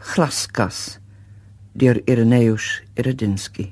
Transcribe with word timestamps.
Glaskas 0.00 0.98
deur 1.72 2.00
Ireneus 2.08 2.80
Eredinski. 2.94 3.68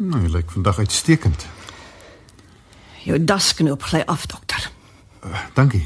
Nou, 0.00 0.22
jy 0.24 0.30
lyk 0.32 0.52
vandag 0.54 0.78
uitstekend. 0.80 1.44
Jou 3.04 3.18
dasknoop 3.24 3.82
gly 3.90 4.00
af, 4.08 4.24
dokter. 4.30 4.70
Uh, 5.24 5.42
dankie. 5.54 5.84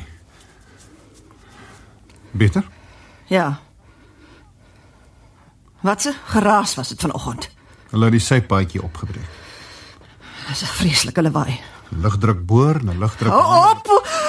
Beter? 2.31 2.67
Ja. 3.31 3.61
Wat 5.83 6.03
se 6.03 6.15
geraas 6.27 6.75
was 6.75 6.89
dit 6.89 7.01
vanoggend? 7.01 7.49
Hulle 7.91 8.05
het 8.11 8.15
die 8.15 8.23
sypaadjie 8.23 8.83
opgebreek. 8.83 9.43
Dis 10.49 10.63
'n 10.63 10.67
vreeslike 10.67 11.23
lawaai. 11.23 11.61
Lugdruk 11.89 12.47
boor, 12.47 12.81
'n 12.83 12.99
lugdruk. 12.99 13.33
Hou 13.33 13.71
op. 13.71 14.24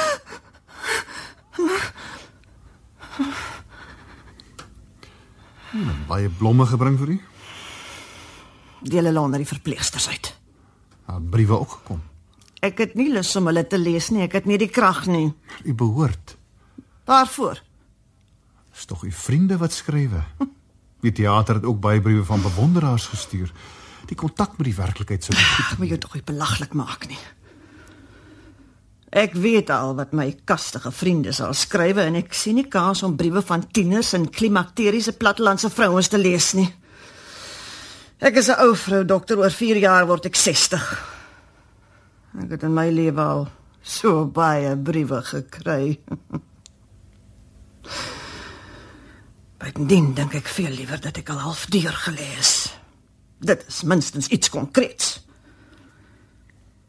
Hmm, 5.76 6.06
baie 6.08 6.30
blomme 6.32 6.64
gebring 6.70 6.96
vir 7.02 7.10
u. 7.18 7.22
Deel 8.86 9.10
hulle 9.10 9.20
onder 9.20 9.42
die 9.42 9.50
verpleegsters 9.50 10.08
uit. 10.08 10.30
Haar 11.10 11.22
briewe 11.22 11.60
ook 11.60 11.74
gekom. 11.82 12.00
Ek 12.64 12.80
het 12.80 12.94
nie 12.96 13.10
lus 13.12 13.34
om 13.36 13.50
hulle 13.52 13.66
te 13.68 13.78
lees 13.78 14.08
nie. 14.14 14.24
Ek 14.24 14.38
het 14.40 14.48
nie 14.48 14.58
die 14.62 14.72
krag 14.72 15.04
nie. 15.12 15.34
U 15.68 15.74
behoort. 15.76 16.38
Waarvoor? 17.06 17.60
Dis 18.72 18.88
tog 18.88 19.04
u 19.04 19.12
vriende 19.12 19.58
wat 19.60 19.76
skrywe. 19.76 20.24
Die 21.06 21.12
teater 21.12 21.60
het 21.60 21.68
ook 21.68 21.80
baie 21.84 22.02
briewe 22.02 22.24
van 22.26 22.42
bewonderaars 22.42 23.10
gestuur. 23.12 23.52
Die 24.10 24.18
kontak 24.18 24.56
met 24.58 24.70
die 24.70 24.78
werklikheid 24.78 25.28
sou 25.28 25.36
goed. 25.38 25.78
Moet 25.82 25.92
jy 25.92 26.00
tog 26.02 26.16
nie 26.16 26.24
belaglik 26.26 26.74
maak 26.74 27.08
nie. 27.12 27.20
Ek 29.16 29.32
weet 29.40 29.70
al 29.72 29.94
wat 29.96 30.12
my 30.12 30.28
kastige 30.44 30.92
vriende 30.92 31.32
sal 31.32 31.54
skrywe 31.56 32.04
en 32.04 32.18
ek 32.20 32.34
sien 32.36 32.58
nie 32.60 32.68
kans 32.68 33.00
om 33.08 33.16
briewe 33.16 33.40
van 33.48 33.64
tieners 33.72 34.12
en 34.18 34.28
klimakteriese 34.28 35.14
plattelandse 35.16 35.70
vrouens 35.72 36.10
te 36.12 36.20
lees 36.20 36.52
nie. 36.60 36.68
Ek 38.20 38.36
is 38.36 38.50
'n 38.50 38.60
ou 38.60 38.76
vrou 38.76 39.06
dokter, 39.06 39.38
oor 39.38 39.52
4 39.52 39.78
jaar 39.78 40.08
word 40.08 40.26
ek 40.26 40.36
60. 40.36 40.84
Ek 42.44 42.50
het 42.50 42.64
in 42.64 42.74
my 42.74 42.90
lewe 42.90 43.22
al 43.22 43.48
so 43.82 44.26
baie 44.26 44.76
briewe 44.76 45.22
gekry. 45.24 46.00
Bytendien 49.60 50.14
dink 50.14 50.34
ek 50.36 50.48
veel 50.48 50.76
liewer 50.76 51.00
dat 51.00 51.18
ek 51.18 51.30
al 51.30 51.40
half 51.40 51.66
deur 51.66 51.94
gelees. 51.94 52.74
Dit 53.40 53.64
is 53.68 53.84
minstens 53.84 54.28
iets 54.28 54.50
konkreets. 54.50 55.25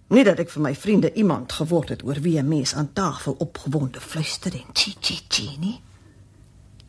Nie 0.09 0.25
dat 0.25 0.39
ek 0.39 0.51
vir 0.51 0.63
my 0.63 0.75
vriende 0.79 1.11
iemand 1.19 1.53
geword 1.53 1.89
het 1.89 2.05
oor 2.07 2.21
wie 2.23 2.39
'n 2.39 2.49
mens 2.49 2.75
aan 2.75 2.93
tafel 2.93 3.33
opgewonde 3.33 4.01
fluister 4.01 4.55
en 4.55 4.71
chi 4.73 4.95
chi 5.01 5.19
chi 5.29 5.57
nie. 5.59 5.81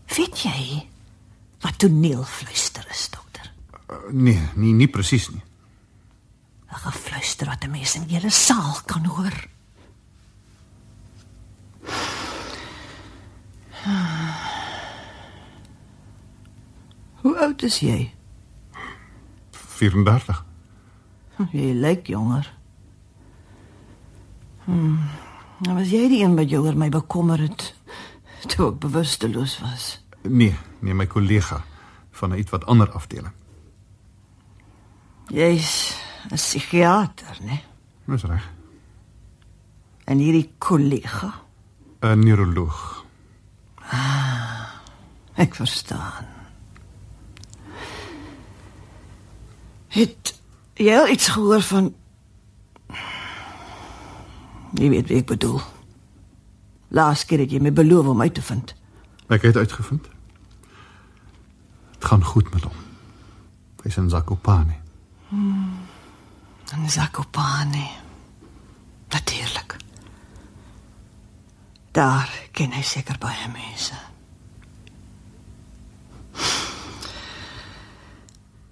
Weet 0.07 0.39
jy 0.39 0.87
wat 1.59 1.79
toneelfluister 1.79 2.85
is, 2.89 3.09
dokter? 3.09 3.51
Uh, 3.89 3.95
nee, 4.11 4.49
nie 4.55 4.73
nie 4.73 4.87
presies 4.87 5.29
nie. 5.29 5.41
'n 6.69 6.75
Gefluister 6.75 7.47
wat 7.47 7.63
'n 7.63 7.71
mens 7.71 7.95
in 7.95 8.01
'n 8.01 8.09
hele 8.09 8.29
saal 8.29 8.79
kan 8.85 9.05
hoor. 9.05 9.47
Hoe 17.21 17.39
oud 17.39 17.63
is 17.63 17.79
jy? 17.79 18.13
34. 19.51 20.45
Jy 21.51 21.73
lyk 21.73 22.07
jonger. 22.07 22.56
Hmm. 24.67 24.99
Nou 25.63 25.77
was 25.79 25.89
jy 25.89 26.09
die 26.11 26.21
een 26.25 26.35
wat 26.35 26.51
jou 26.51 26.65
oor 26.65 26.75
my 26.77 26.89
bekommer 26.91 27.39
het 27.39 27.71
toe 28.51 28.67
ek 28.67 28.81
bewusteloos 28.83 29.57
was. 29.63 29.85
Nee, 30.27 30.53
nee 30.83 30.93
my 30.93 31.07
kollega 31.07 31.63
van 32.11 32.33
'n 32.33 32.37
ietwat 32.43 32.65
ander 32.65 32.91
afdeling. 32.91 33.33
Jy's 35.31 35.95
'n 36.29 36.35
psigiater, 36.35 37.37
né? 37.41 37.63
Dis 38.05 38.23
reg. 38.23 38.51
En 40.05 40.17
hierdie 40.17 40.51
kollega, 40.57 41.33
'n 42.01 42.19
Neuroloog. 42.19 43.05
ek 45.43 45.55
verstaan. 45.55 46.25
Het 49.87 50.41
jy 50.73 50.93
al 50.93 51.07
iets 51.07 51.27
gehoor 51.27 51.61
van 51.61 51.93
Jy 54.77 54.89
weet 54.93 55.09
wie 55.09 55.17
ek 55.17 55.31
bedoel. 55.31 55.61
Laas 56.93 57.25
keer 57.25 57.41
het 57.43 57.51
jy 57.51 57.59
my 57.61 57.73
beloof 57.73 58.07
om 58.13 58.21
uit 58.21 58.33
te 58.33 58.41
vind. 58.45 58.75
Ek 59.27 59.41
het 59.41 59.57
uitgevind. 59.57 60.05
Dit 61.97 62.05
gaan 62.05 62.23
goed 62.23 62.53
met 62.53 62.63
hom. 62.63 62.85
Hy's 63.83 63.97
in 63.97 64.09
Zakopane. 64.09 64.77
In 65.31 66.89
Zakopane. 66.89 67.87
Natuurlik. 69.09 69.77
Daar 71.91 72.29
ken 72.51 72.71
hy 72.71 72.83
seker 72.85 73.17
baie 73.17 73.49
mense. 73.51 73.97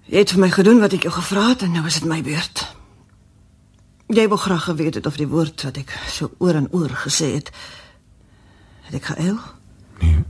Jy 0.06 0.22
het 0.22 0.30
vir 0.30 0.40
my 0.44 0.50
gedoen 0.54 0.78
wat 0.78 0.94
ek 0.94 1.08
jou 1.08 1.14
gevra 1.16 1.48
het 1.50 1.66
en 1.66 1.72
nou 1.74 1.86
is 1.88 1.98
dit 1.98 2.06
my 2.06 2.22
beurt. 2.22 2.75
Jy 4.16 4.28
wou 4.32 4.38
graag 4.40 4.64
geweet 4.64 4.94
het 4.96 5.06
of 5.06 5.18
die 5.20 5.28
woord 5.28 5.60
wat 5.66 5.76
ek 5.76 5.90
so 6.08 6.30
oor 6.40 6.56
en 6.56 6.70
oor 6.72 6.92
gesê 7.04 7.34
het 7.34 7.50
het 8.86 8.94
ek 8.96 9.10
geëil? 9.10 9.36
Nee. 10.00 10.22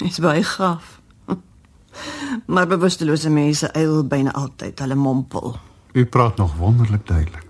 Dis 0.00 0.18
baie 0.24 0.42
gaaf. 0.42 0.96
Maar 2.50 2.66
bewustelose 2.66 3.30
mense 3.30 3.68
eil 3.78 4.02
byna 4.04 4.32
altyd, 4.36 4.78
hulle 4.82 4.96
mompel. 4.98 5.54
U 5.92 6.04
praat 6.06 6.36
nog 6.36 6.56
wonderlik 6.56 7.06
duidelik. 7.06 7.46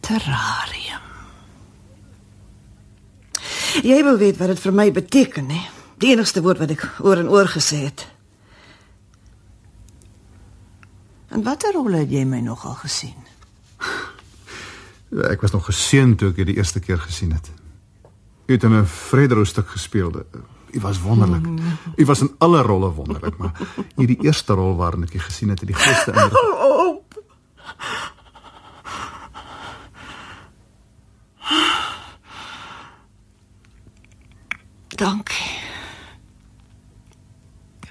Terrarium. 0.00 1.06
Jy 3.82 3.98
wil 4.04 4.20
weet 4.20 4.38
wat 4.38 4.52
dit 4.52 4.62
vir 4.66 4.74
my 4.74 4.90
beteken, 4.92 5.50
hè? 5.50 5.64
Die 5.98 6.12
enigste 6.12 6.42
woord 6.44 6.60
wat 6.62 6.76
ek 6.76 6.86
oor 7.02 7.18
en 7.18 7.30
oor 7.32 7.50
gesê 7.50 7.82
het. 7.88 8.06
En 11.28 11.42
watter 11.42 11.72
rol 11.72 11.92
het 11.92 12.10
jy 12.10 12.24
my 12.24 12.40
nogal 12.40 12.74
gesien? 12.74 13.16
Ek 15.28 15.40
was 15.40 15.52
nog 15.52 15.64
geseën 15.68 16.16
toe 16.16 16.30
ek 16.30 16.36
dit 16.42 16.50
die 16.52 16.56
eerste 16.60 16.80
keer 16.80 16.98
gesien 17.00 17.32
het. 17.32 17.50
U 18.48 18.52
het 18.52 18.64
in 18.64 18.72
'n 18.72 18.86
Fredero 18.86 19.44
stuk 19.44 19.68
gespeel. 19.68 20.12
U 20.70 20.80
was 20.80 21.00
wonderlik. 21.00 21.46
U 21.96 22.04
was 22.04 22.20
in 22.20 22.34
alle 22.38 22.62
rolle 22.62 22.90
wonderlik, 22.90 23.36
maar 23.36 23.52
hierdie 23.96 24.18
eerste 24.22 24.52
rol 24.52 24.76
waarin 24.76 25.02
ek 25.02 25.14
u 25.14 25.18
gesien 25.18 25.48
het, 25.48 25.60
het 25.60 25.68
die 25.68 25.76
grootste 25.76 26.12
indruk. 26.12 26.32
Oh, 26.32 26.96
Dankie. 34.98 35.58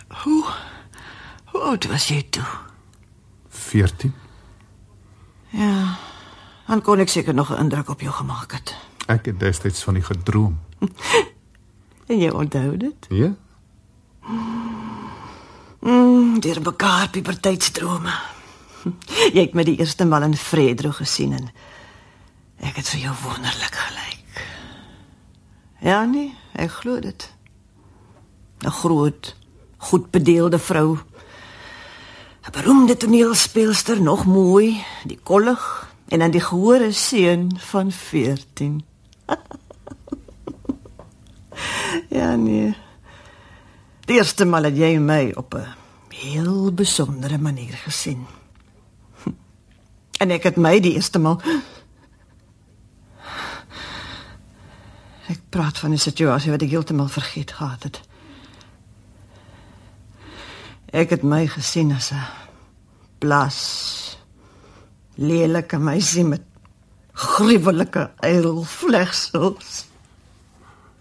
Hoe 0.08 0.44
hoe 1.46 1.62
oud 1.62 1.86
was 1.88 2.08
jy? 2.08 2.27
14. 3.68 4.14
Ja. 5.56 5.98
Dan 6.68 6.82
kon 6.84 7.00
ek 7.00 7.10
seker 7.10 7.34
nog 7.34 7.52
'n 7.52 7.60
indruk 7.64 7.90
op 7.90 8.02
jou 8.02 8.14
gemaak 8.14 8.52
het. 8.52 8.76
Ek 9.08 9.26
het 9.26 9.40
destyds 9.40 9.84
van 9.84 9.96
u 9.96 10.04
gedroom. 10.04 10.60
En 12.08 12.20
jy 12.20 12.30
onthou 12.30 12.78
dit? 12.78 13.08
Ja? 13.10 13.36
Mm, 15.80 16.40
deur 16.40 16.62
mekaar 16.62 17.10
puberteitsdrome. 17.10 18.14
Jy 19.36 19.42
het 19.42 19.54
my 19.54 19.66
die 19.68 19.78
eerste 19.80 20.06
maal 20.08 20.24
in 20.24 20.38
Fredro 20.40 20.92
gesien 20.96 21.34
en 21.36 21.50
ek 22.64 22.80
het 22.80 22.88
vir 22.94 23.02
jou 23.10 23.16
wonderlik 23.26 23.76
gelyk. 23.76 24.44
Ja 25.84 26.06
nee, 26.06 26.32
ek 26.56 26.72
glo 26.80 27.00
dit. 27.00 27.28
'n 28.66 28.72
Groot, 28.72 29.36
goed 29.78 30.12
bedeelde 30.12 30.60
vrou. 30.60 30.98
'n 32.48 32.52
Beroemde 32.52 32.98
toneelspeelster, 32.98 34.02
nog 34.02 34.26
mooi, 34.26 34.86
die 35.04 35.20
kollig 35.24 35.92
en 36.08 36.20
dan 36.20 36.32
die 36.32 36.42
gehore 36.42 36.92
seun 36.92 37.60
van 37.60 37.92
14. 37.92 38.86
ja 42.20 42.36
nee. 42.36 42.76
Die 44.00 44.16
eerste 44.16 44.46
maal 44.46 44.64
het 44.64 44.78
jy 44.78 44.98
my 44.98 45.32
op 45.36 45.54
'n 45.54 45.68
heel 46.16 46.72
besondere 46.72 47.38
manier 47.38 47.74
gesien. 47.74 48.26
En 50.22 50.32
ek 50.32 50.44
het 50.44 50.56
my 50.56 50.80
die 50.80 50.94
eerste 50.94 51.20
maal 51.20 51.42
Ek 55.34 55.40
praat 55.50 55.78
van 55.78 55.92
'n 55.92 55.98
situasie 55.98 56.52
wat 56.52 56.62
ek 56.62 56.70
heeltemal 56.70 57.08
vergeet 57.08 57.52
gehad 57.52 57.84
het. 57.84 58.07
Ek 60.98 61.12
het 61.14 61.22
my 61.22 61.44
gesien 61.46 61.92
as 61.94 62.10
'n 62.12 62.26
blas 63.22 64.18
lelike 65.14 65.78
meisie 65.78 66.24
met 66.24 66.42
gruwelike 67.14 68.12
eilvlegsels. 68.20 69.86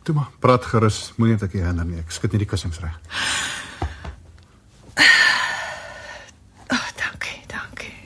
Toe 0.02 0.14
maar, 0.14 0.30
praat 0.38 0.64
gerus, 0.64 1.12
moenie 1.16 1.34
net 1.34 1.42
ek 1.42 1.52
jou 1.52 1.64
hinder 1.64 1.84
nie. 1.84 1.98
Ek 1.98 2.10
skud 2.10 2.32
nie 2.32 2.38
die 2.38 2.48
kussings 2.48 2.78
reg. 2.80 2.98
Oh, 6.68 6.88
dankie, 6.96 7.40
dankie. 7.46 7.96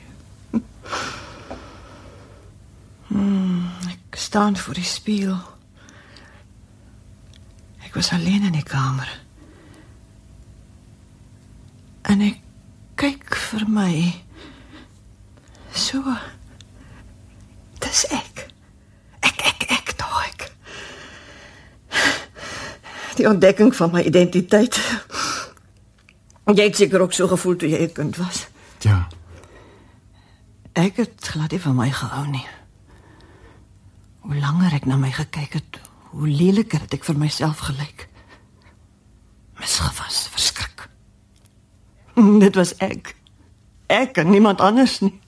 Hmm, 3.07 3.67
ek 3.89 4.15
staan 4.15 4.57
voor 4.57 4.73
die 4.73 4.83
spieël. 4.83 5.41
Ek 7.83 7.93
was 7.93 8.11
alleen 8.11 8.43
in 8.43 8.51
die 8.55 8.63
kamer. 8.63 9.20
En 12.01 12.21
ek 12.21 12.39
kyk 12.95 13.35
vir 13.35 13.65
my. 13.69 13.93
So. 15.73 16.01
Dis 17.81 18.05
ek. 18.13 18.45
Ek 19.25 19.41
ek 19.51 19.65
ek 19.77 19.93
daai. 19.99 20.31
Die 23.17 23.27
ontdekking 23.29 23.73
van 23.75 23.91
my 23.93 24.03
identiteit. 24.07 24.79
Jy 26.51 26.67
het 26.67 26.75
seker 26.75 27.01
ook 27.05 27.13
so 27.15 27.27
gevoel 27.31 27.55
toe 27.55 27.69
jy 27.69 27.79
'n 27.87 27.93
kind 27.93 28.17
was. 28.17 28.47
Ja. 28.81 29.07
Ek 30.73 30.97
het 30.97 31.27
glad 31.27 31.51
nie 31.51 31.61
van 31.61 31.75
my 31.75 31.91
gehou 31.91 32.27
nie. 32.27 32.47
Hoe 34.19 34.35
langer 34.35 34.73
ek 34.73 34.85
na 34.85 34.95
my 34.95 35.11
gekyk 35.11 35.53
het, 35.53 35.79
hoe 36.11 36.27
leliker 36.27 36.79
het 36.79 36.93
ek 36.93 37.03
vir 37.03 37.17
myself 37.17 37.59
gelyk. 37.59 38.09
Misgewas, 39.59 40.27
verskrik. 40.31 40.50
Dit 42.15 42.55
was 42.55 42.75
ek. 42.75 43.15
Ek 43.85 44.17
en 44.17 44.29
niemand 44.29 44.61
anders 44.61 44.99
nie. 44.99 45.19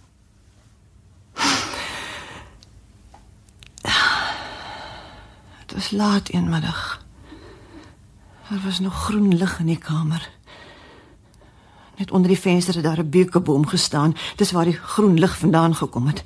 Dit 5.65 5.73
was 5.73 5.91
laat 5.91 6.29
eenmiddag. 6.29 7.01
Er 8.49 8.61
was 8.63 8.79
nog 8.79 9.03
groen 9.03 9.37
lig 9.37 9.59
in 9.59 9.65
die 9.65 9.77
kamer. 9.77 10.29
Net 11.95 12.11
onder 12.11 12.27
die 12.27 12.39
venster 12.39 12.75
het 12.75 12.83
daar 12.83 12.99
'n 12.99 13.09
beukeboom 13.09 13.67
gestaan. 13.67 14.15
Dis 14.35 14.51
waar 14.51 14.65
die 14.65 14.77
groen 14.77 15.19
lig 15.19 15.37
vandaan 15.37 15.75
gekom 15.75 16.07
het. 16.07 16.23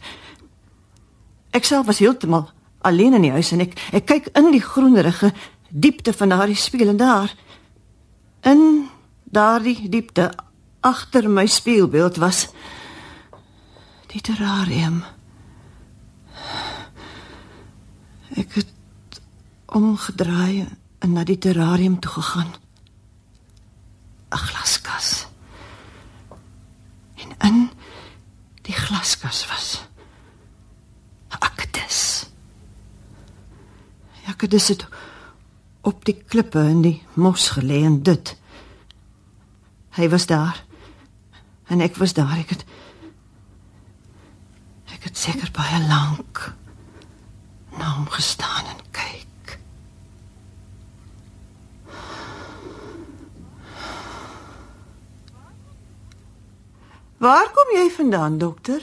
Ek 1.49 1.63
self 1.63 1.85
was 1.85 1.99
heeltemal 1.99 2.49
alleen 2.81 3.13
in 3.13 3.21
die 3.21 3.31
huis 3.31 3.51
en 3.51 3.59
ek 3.59 3.89
ek 3.91 4.05
kyk 4.05 4.27
in 4.37 4.51
die 4.51 4.61
groenerige 4.61 5.33
diepte 5.69 6.13
van 6.13 6.29
daardie 6.29 6.55
spieël 6.55 6.87
en 6.87 6.97
daar 6.97 7.35
in 8.41 8.89
daardie 9.23 9.89
diepte 9.89 10.31
agter 10.87 11.29
my 11.29 11.45
spieelbeeld 11.45 12.15
was 12.15 12.47
die 14.07 14.21
terrarium. 14.23 15.01
Ek 18.39 18.53
het 18.55 18.71
omgedraai 19.75 20.67
en 21.03 21.11
na 21.17 21.25
die 21.27 21.37
terrarium 21.37 21.99
toe 21.99 22.11
gegaan. 22.11 22.53
'n 24.31 24.37
Glaskas. 24.37 25.27
En 27.15 27.35
in 27.49 27.69
die 28.61 28.75
glaskas 28.75 29.47
was 29.51 29.83
'n 31.31 31.39
akkedis. 31.39 32.29
Die 34.19 34.27
akkedis 34.27 34.67
het 34.67 34.87
op 35.81 36.05
die 36.05 36.23
klippe 36.27 36.59
in 36.59 36.81
die 36.81 37.03
mos 37.13 37.49
gelê 37.49 37.83
en 37.83 38.03
dit. 38.03 38.37
Hy 39.89 40.09
was 40.09 40.25
daar. 40.25 40.66
En 41.67 41.81
ek 41.81 41.95
was 41.95 42.13
daar. 42.13 42.37
Ek 42.37 42.49
het 42.49 42.65
ek 44.93 45.03
het 45.03 45.17
seker 45.17 45.49
baie 45.53 45.79
lank 45.87 46.53
na 47.77 47.89
hom 47.97 48.07
gestaan 48.09 48.65
en 48.71 48.79
kyk. 48.91 49.59
Waar 57.17 57.51
kom 57.53 57.75
jy 57.75 57.89
vandaan, 57.91 58.37
dokter? 58.37 58.81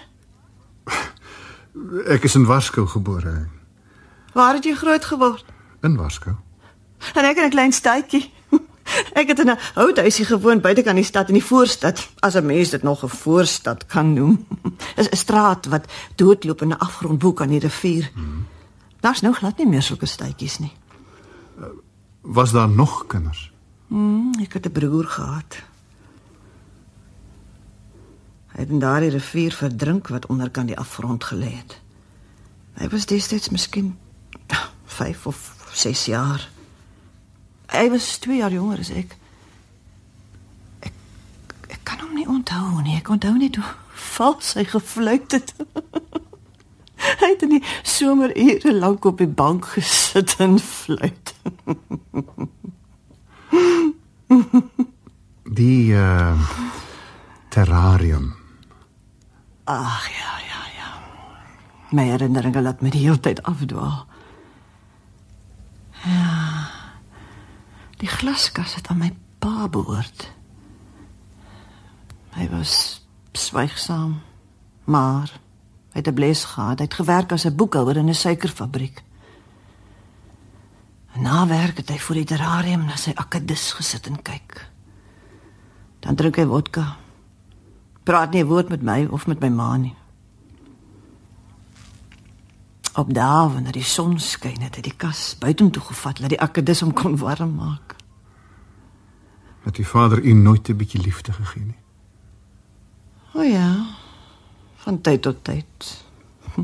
Ek 2.06 2.25
is 2.25 2.34
in 2.34 2.46
Warskou 2.46 2.86
gebore. 2.86 3.48
Waar 4.34 4.54
het 4.54 4.64
jy 4.64 4.75
groot 4.75 5.04
geword? 5.04 5.44
In 5.82 5.96
Warskou. 5.96 6.36
En 7.14 7.25
ek 7.25 7.36
in 7.36 7.44
'n 7.44 7.50
klein 7.50 7.72
stadjie. 7.72 8.33
Ek 9.12 9.28
het 9.28 9.38
in 9.38 9.50
'n 9.50 9.58
houthuisie 9.74 10.24
gewoon 10.24 10.60
buite 10.60 10.88
aan 10.88 10.94
die 10.94 11.04
stad 11.04 11.28
in 11.28 11.34
die 11.34 11.44
voorstad, 11.44 12.08
as 12.20 12.34
'n 12.34 12.46
mens 12.46 12.70
dit 12.70 12.82
nog 12.82 13.04
'n 13.04 13.08
voorstad 13.08 13.86
kan 13.86 14.12
noem. 14.12 14.46
Is 15.00 15.08
'n 15.08 15.16
straat 15.16 15.66
wat 15.66 15.84
doodloop 16.14 16.62
in 16.62 16.68
'n 16.68 16.78
afgrondboek 16.78 17.40
aan 17.40 17.48
die 17.48 17.60
rivier. 17.60 18.10
Hmm. 18.14 18.46
Daar's 19.00 19.20
nou 19.20 19.34
glad 19.34 19.58
nie 19.58 19.66
meer 19.66 19.82
sulke 19.82 20.06
stadjies 20.06 20.58
nie. 20.58 20.72
Was 22.20 22.52
daar 22.52 22.68
nog 22.68 23.06
kinders? 23.06 23.52
Hmm, 23.86 24.32
ek 24.40 24.52
het 24.52 24.66
'n 24.66 24.72
broer 24.72 25.04
gehad. 25.04 25.62
Hy 28.54 28.60
het 28.60 28.68
in 28.68 28.78
daardie 28.78 29.10
rivier 29.10 29.52
verdrink 29.52 30.08
wat 30.08 30.26
onderkant 30.26 30.66
die 30.66 30.78
afgrond 30.78 31.24
gelê 31.24 31.52
het. 31.56 31.80
Hy 32.72 32.88
was 32.88 33.06
destyds 33.06 33.48
miskien 33.48 33.98
5 34.84 35.26
of 35.26 35.54
6 35.72 36.04
jaar. 36.04 36.53
Hy 37.74 37.90
was 37.90 38.18
2 38.22 38.36
jaar 38.38 38.52
jonger 38.54 38.78
as 38.78 38.90
ek. 38.94 39.16
Ek 40.86 40.92
ek 41.74 41.80
kan 41.82 41.98
hom 42.04 42.14
nie 42.14 42.28
onthou 42.30 42.82
nie. 42.82 42.96
Ek 43.00 43.10
onthou 43.10 43.34
net 43.38 43.58
hoe 43.58 43.66
vals 44.14 44.54
hy 44.54 44.64
gefluit 44.70 45.34
het. 45.34 45.54
hy 47.20 47.30
het 47.32 47.42
in 47.42 47.56
die 47.56 47.64
somerure 47.82 48.72
lank 48.72 49.04
op 49.04 49.18
die 49.18 49.30
bank 49.30 49.66
gesit 49.74 50.36
en 50.38 50.58
fluit. 50.62 51.34
Die 55.54 55.92
uh 55.94 56.38
terrarium. 57.54 58.32
Ag 59.70 60.08
ja, 60.10 60.32
ja, 60.42 60.62
ja. 60.74 60.88
My 61.94 62.08
herinneringe 62.08 62.62
laat 62.64 62.80
my 62.82 62.90
die 62.90 63.04
hele 63.04 63.20
tyd 63.22 63.42
afdwaal. 63.46 64.00
Ja. 66.02 66.73
Die 68.04 68.12
glaskas 68.12 68.74
het 68.76 68.90
aan 68.92 69.00
my 69.00 69.10
pa 69.40 69.64
behoort. 69.72 70.26
Hy 72.36 72.44
was 72.52 73.00
swygsaam, 73.32 74.18
maar 74.84 75.32
hy 75.94 76.02
het 76.02 76.08
'n 76.08 76.14
bles 76.14 76.44
gehad. 76.44 76.78
Hy 76.78 76.84
het 76.84 77.00
gewerk 77.00 77.32
as 77.32 77.46
'n 77.46 77.56
boekhouer 77.56 77.96
in 77.96 78.08
'n 78.08 78.14
suikerfabriek. 78.14 79.02
Na 81.16 81.46
werk 81.46 81.76
het 81.76 81.88
hy 81.88 81.98
voor 81.98 82.14
die 82.14 82.24
terrarium 82.24 82.84
na 82.84 82.96
sy 82.96 83.12
akkedis 83.14 83.72
gesit 83.72 84.06
en 84.06 84.22
kyk. 84.22 84.70
Dan 86.00 86.14
drink 86.14 86.36
hy 86.36 86.44
vodka. 86.44 86.96
Praat 88.02 88.31
nie 88.31 88.43
'n 88.43 88.46
woord 88.46 88.69
met 88.69 88.82
my 88.82 89.06
of 89.10 89.26
met 89.26 89.40
my 89.40 89.48
ma 89.48 89.76
nie. 89.76 89.96
Op 92.94 93.15
dae 93.15 93.48
wanneer 93.51 93.74
die 93.74 93.82
son 93.82 94.19
skyn, 94.22 94.60
het 94.63 94.77
hy 94.79 94.84
die 94.86 94.94
kas 94.96 95.32
buitentoe 95.41 95.82
gevat 95.82 96.20
dat 96.22 96.31
die 96.31 96.41
akkedis 96.41 96.84
hom 96.84 96.93
kon 96.94 97.17
warm 97.19 97.56
maak. 97.58 97.96
Het 99.65 99.81
die 99.81 99.86
vader 99.86 100.22
u 100.22 100.32
nooit 100.32 100.69
'n 100.69 100.77
bietjie 100.77 101.01
liefde 101.01 101.32
gegee 101.32 101.65
nie? 101.65 101.81
O 103.34 103.43
ja, 103.43 103.86
van 104.77 105.01
tyd 105.01 105.22
tot 105.22 105.44
tyd. 105.44 106.05
Hm, 106.55 106.63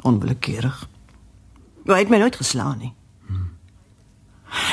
Onwillekeurig. 0.00 0.88
Maar 1.84 1.94
hy 1.96 2.02
het 2.02 2.10
my 2.10 2.18
nooit 2.18 2.36
geslaan 2.36 2.78
nie. 2.78 2.94
Hmm. 3.26 3.50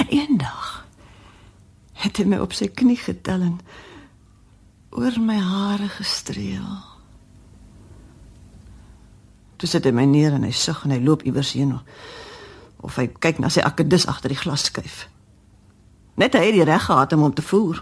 Eendag 0.09 0.85
het 1.93 2.17
hy 2.17 2.25
my 2.25 2.37
op 2.37 2.53
sy 2.53 2.67
knie 2.67 2.97
getel 2.97 3.41
en 3.41 3.59
oor 4.89 5.19
my 5.19 5.37
hare 5.37 5.87
gestreel. 5.87 6.88
Toe 9.59 9.67
sit 9.67 9.85
hy 9.85 9.91
my 9.91 10.05
neer 10.07 10.35
en 10.37 10.45
hy 10.47 10.53
sug 10.55 10.85
en 10.85 10.93
hy 10.95 11.01
loop 11.03 11.25
iewers 11.27 11.51
heen 11.57 11.75
of 12.79 12.95
hy 12.95 13.09
kyk 13.11 13.41
na 13.43 13.49
sy 13.51 13.59
akkedis 13.67 14.07
agter 14.07 14.31
die 14.31 14.39
glasskyf. 14.39 15.09
Net 16.19 16.35
hy 16.35 16.45
het 16.47 16.55
die 16.55 16.67
reg 16.67 16.85
gehad 16.87 17.13
om 17.15 17.25
hom 17.27 17.35
te 17.35 17.43
voer. 17.43 17.81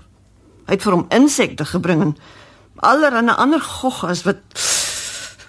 Hy 0.66 0.74
het 0.74 0.84
vir 0.84 0.96
hom 0.98 1.06
insekte 1.14 1.68
gebring 1.70 2.02
en 2.02 2.16
allerlei 2.86 3.36
ander 3.38 3.62
goggas 3.62 4.24
wat, 4.26 4.42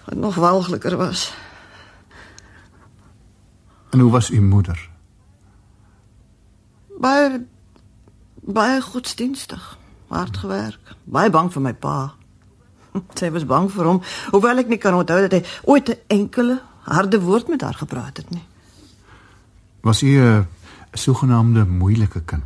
wat 0.04 0.20
nog 0.20 0.36
walgliker 0.36 0.96
was. 1.00 1.30
En 3.90 4.04
hoe 4.04 4.12
was 4.12 4.30
u 4.30 4.40
moeder? 4.40 4.90
Baie 7.00 7.46
baie 8.48 8.80
godsdienstig, 8.80 9.78
hard 10.08 10.36
gewerk, 10.36 10.94
baie 11.04 11.30
bang 11.30 11.52
vir 11.52 11.62
my 11.62 11.74
pa. 11.74 12.17
Sy 13.14 13.30
was 13.30 13.46
bang 13.46 13.70
vir 13.70 13.84
hom, 13.84 14.02
hoewel 14.30 14.58
ek 14.58 14.68
nie 14.68 14.78
kan 14.78 14.94
onthou 14.94 15.20
dat 15.28 15.32
hy 15.32 15.42
ooit 15.64 15.88
'n 15.88 16.00
enkele 16.06 16.60
harde 16.88 17.20
woord 17.20 17.48
met 17.48 17.60
haar 17.60 17.74
gepraat 17.74 18.16
het 18.16 18.30
nie. 18.30 18.44
Was 19.80 20.02
u 20.02 20.18
'n 20.18 20.46
sogenaamde 20.92 21.64
moeilike 21.64 22.20
kind? 22.24 22.44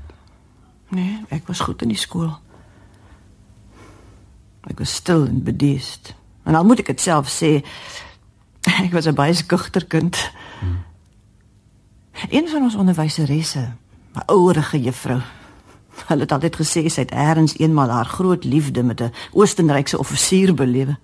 Nee, 0.89 1.25
ek 1.29 1.47
was 1.47 1.61
goed 1.61 1.83
in 1.83 1.89
die 1.89 1.97
skool. 1.97 2.39
Ek 4.61 4.79
was 4.79 4.95
stil 4.95 5.27
en 5.27 5.43
bedeesd. 5.43 6.15
En 6.45 6.55
al 6.55 6.65
moet 6.65 6.79
ek 6.79 6.87
dit 6.87 7.01
self 7.01 7.31
sê, 7.31 7.65
ek 8.87 8.93
was 8.93 9.07
'n 9.07 9.15
baie 9.15 9.35
skugter 9.35 9.87
kind. 9.87 10.17
Hmm. 10.61 10.85
Een 12.31 12.49
van 12.49 12.63
ons 12.63 12.75
onderwyseresse 12.75 13.73
'n 14.15 14.23
ouerige 14.27 14.81
juffrou. 14.81 15.21
Hulle 16.07 16.21
het 16.21 16.33
altyd 16.33 16.57
gesê 16.57 16.89
sy 16.89 17.01
het 17.01 17.13
eers 17.13 17.59
eenmal 17.59 17.89
haar 17.89 18.07
groot 18.07 18.45
liefde 18.45 18.83
met 18.83 19.01
'n 19.01 19.13
Oostenrykse 19.33 19.99
offisier 19.99 20.55
belewe. 20.55 20.97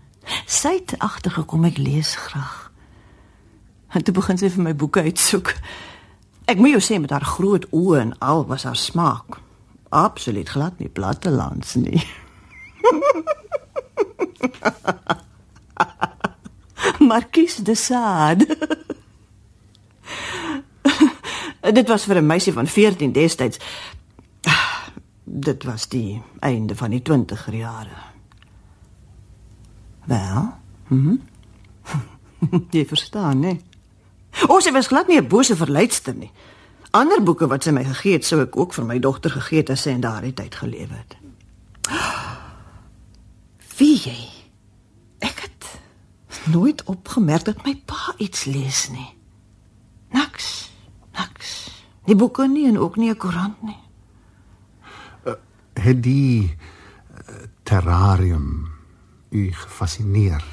Sy 0.47 0.73
het 0.73 0.95
agtergekom 0.99 1.64
ek 1.64 1.76
lees 1.76 2.17
graag. 2.17 2.71
En 3.88 4.02
toe 4.02 4.14
begin 4.14 4.38
sy 4.38 4.50
vir 4.50 4.62
my 4.62 4.76
boeke 4.76 5.02
uitsoek. 5.02 5.55
Ek 6.45 6.59
moet 6.59 6.71
jou 6.71 6.81
sê 6.81 7.00
met 7.00 7.11
haar 7.11 7.25
groot 7.25 7.67
oë 7.71 8.00
en 8.00 8.19
al 8.19 8.47
was 8.47 8.62
haar 8.62 8.76
smaak 8.76 9.40
absoluut 9.88 10.49
glad 10.49 10.78
nie 10.78 10.88
plattelands 10.88 11.75
nie. 11.75 12.07
Marquis 17.09 17.57
de 17.57 17.75
Sade. 17.75 18.59
Dit 21.78 21.88
was 21.88 22.05
vir 22.05 22.17
'n 22.17 22.26
meisie 22.26 22.52
van 22.52 22.67
14 22.67 23.12
destyds. 23.12 23.59
Dit 25.31 25.65
was 25.65 25.89
die 25.89 26.23
einde 26.41 26.77
van 26.77 26.91
die 26.91 27.03
20er 27.03 27.55
jare. 27.55 27.97
Wel? 30.05 30.55
Mhm. 30.89 31.17
Jy 32.71 32.87
verstaan, 32.87 33.41
né? 33.41 33.59
O, 34.49 34.61
sy 34.61 34.73
was 34.73 34.89
glad 34.89 35.09
nie 35.09 35.19
'n 35.21 35.29
bose 35.29 35.57
verleidster 35.57 36.15
nie. 36.15 36.31
Ander 36.91 37.23
boeke 37.23 37.47
wat 37.47 37.63
sy 37.63 37.71
my 37.71 37.85
gegee 37.85 38.13
het, 38.13 38.25
sou 38.25 38.41
ek 38.41 38.57
ook 38.57 38.73
vir 38.73 38.85
my 38.85 38.99
dogter 38.99 39.31
gegee 39.31 39.61
het 39.61 39.71
as 39.71 39.83
sy 39.83 39.91
in 39.91 40.01
daardie 40.01 40.33
tyd 40.33 40.55
gelewe 40.55 40.95
het. 40.95 41.17
Wie 43.79 43.97
jy? 44.01 44.29
Ek 45.19 45.43
het 45.45 45.69
nooit 46.49 46.85
opgemerk 46.85 47.45
dat 47.45 47.65
my 47.67 47.75
pa 47.85 48.15
iets 48.17 48.45
lees 48.45 48.89
nie. 48.89 49.11
Niks. 50.17 50.71
Niks. 51.13 51.53
Die 52.07 52.17
boeke 52.17 52.49
nie 52.49 52.67
en 52.69 52.79
ook 52.79 52.97
nie 52.97 53.11
'n 53.11 53.17
koerant 53.17 53.63
nie. 53.63 53.88
Het 55.79 56.03
die 56.03 56.49
uh, 56.49 57.47
terrarium 57.63 58.69
u 59.31 59.53
gefassineer? 59.53 60.45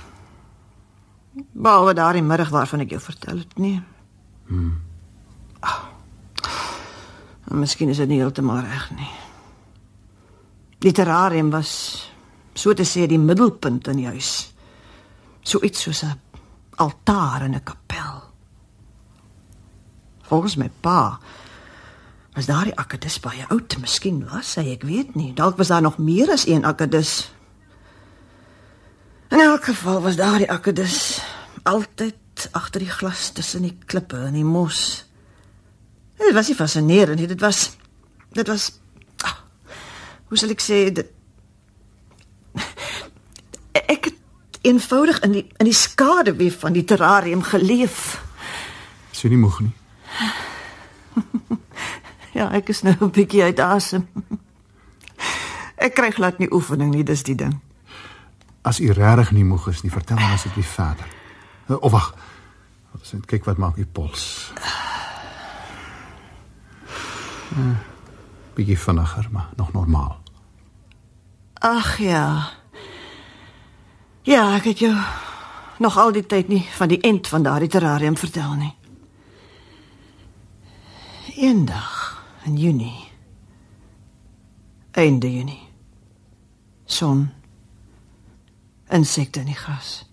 Behalwe 1.52 1.94
daardie 1.94 2.24
middag 2.24 2.50
waarvan 2.50 2.86
ek 2.86 2.96
jou 2.96 3.02
vertel 3.02 3.42
het, 3.44 3.58
nee. 3.58 3.82
Hmm. 4.48 4.78
Oh. 5.60 5.84
Miskien 7.56 7.90
is 7.90 8.02
dit 8.02 8.10
nie 8.10 8.20
heeltemal 8.22 8.64
reg 8.66 8.90
nie. 8.96 9.12
Die 10.86 10.94
terrarium 10.94 11.50
was 11.54 11.72
so 12.54 12.74
te 12.74 12.86
sê 12.88 13.06
die 13.10 13.20
middelpunt 13.20 13.88
in 13.92 14.02
die 14.02 14.10
huis. 14.10 14.54
So 15.44 15.62
iets 15.62 15.82
soos 15.82 16.04
'n 16.04 16.20
altaar 16.78 17.46
in 17.46 17.56
'n 17.56 17.64
kapel. 17.64 18.24
Volgens 20.22 20.56
my 20.56 20.70
pa 20.82 21.20
was 22.36 22.50
daardie 22.50 22.76
akkedis 22.76 23.16
baie 23.24 23.46
oud, 23.48 23.78
miskien 23.80 24.20
was 24.28 24.58
hy, 24.60 24.74
ek 24.76 24.84
weet 24.84 25.16
nie. 25.16 25.32
Dalk 25.36 25.56
was 25.58 25.72
daar 25.72 25.84
nog 25.86 25.98
meer 26.04 26.34
as 26.34 26.44
een 26.48 26.68
akkedis. 26.68 27.32
In 29.32 29.40
elk 29.40 29.72
geval 29.72 30.02
was 30.04 30.20
daardie 30.20 30.50
akkedis 30.52 31.22
altyd 31.64 32.50
agter 32.52 32.84
die 32.84 32.92
glas 32.92 33.30
tussen 33.34 33.64
die 33.64 33.78
klippe 33.88 34.20
en 34.28 34.36
die 34.36 34.46
mos. 34.46 35.06
Dit 36.20 36.36
was 36.36 36.52
nie 36.52 36.58
fascinerend 36.60 37.20
nie, 37.20 37.28
dit 37.32 37.42
was 37.42 37.70
dit 38.36 38.48
was 38.52 38.68
oh, 39.24 39.38
hoe 40.28 40.38
sal 40.40 40.52
ek 40.52 40.64
sê 40.64 40.80
dit 40.92 41.12
ek 43.96 44.12
het 44.12 44.20
eenvoudig 44.68 45.22
in 45.24 45.38
die 45.40 45.46
in 45.56 45.72
die 45.72 45.78
skaduwee 45.78 46.52
van 46.52 46.76
die 46.76 46.84
terrarium 46.84 47.44
geleef. 47.48 48.20
Sien 49.16 49.32
nie 49.32 49.40
moeg 49.40 49.62
nie. 49.64 49.74
ja, 52.36 52.50
ek 52.52 52.70
is 52.70 52.84
nou 52.84 52.96
'n 53.02 53.12
bietjie 53.12 53.44
uit 53.44 53.60
asem. 53.60 54.08
Ek 55.76 55.96
kry 55.96 56.12
glad 56.12 56.40
nie 56.40 56.52
oefening 56.52 56.94
nie, 56.94 57.04
dis 57.04 57.24
die 57.24 57.36
ding. 57.36 57.60
As 58.62 58.80
u 58.80 58.92
regtig 58.92 59.32
nie 59.32 59.44
moeg 59.44 59.68
is 59.68 59.84
nie, 59.84 59.92
vertel 59.92 60.18
my 60.18 60.34
asseblief 60.34 60.72
verder. 60.74 61.08
Of 61.68 61.92
wag. 61.92 62.16
Ons 62.96 63.12
moet 63.12 63.26
kyk 63.26 63.46
wat 63.46 63.58
maak 63.58 63.78
u 63.78 63.86
pols. 63.86 64.54
Uh, 67.56 67.76
bietjie 68.56 68.80
vinniger, 68.80 69.28
maar 69.32 69.50
nog 69.56 69.74
normaal. 69.74 70.18
Ag 71.54 71.98
ja. 71.98 72.52
Ja, 74.24 74.56
ek 74.56 74.64
het 74.64 74.80
jou 74.80 74.96
nog 75.78 75.98
al 75.98 76.12
die 76.12 76.26
tyd 76.26 76.48
nie 76.48 76.64
van 76.78 76.88
die 76.88 77.00
end 77.02 77.28
van 77.28 77.44
daardie 77.44 77.70
terrarium 77.70 78.18
vertel 78.18 78.54
nie. 78.54 78.74
Eendag 81.36 82.05
in 82.46 82.58
Junie. 82.58 83.12
Einde 84.92 85.28
Junie. 85.28 85.68
Son. 86.86 87.30
Insekte 88.90 89.40
in 89.40 89.46
die 89.46 89.56
gras. 89.56 90.06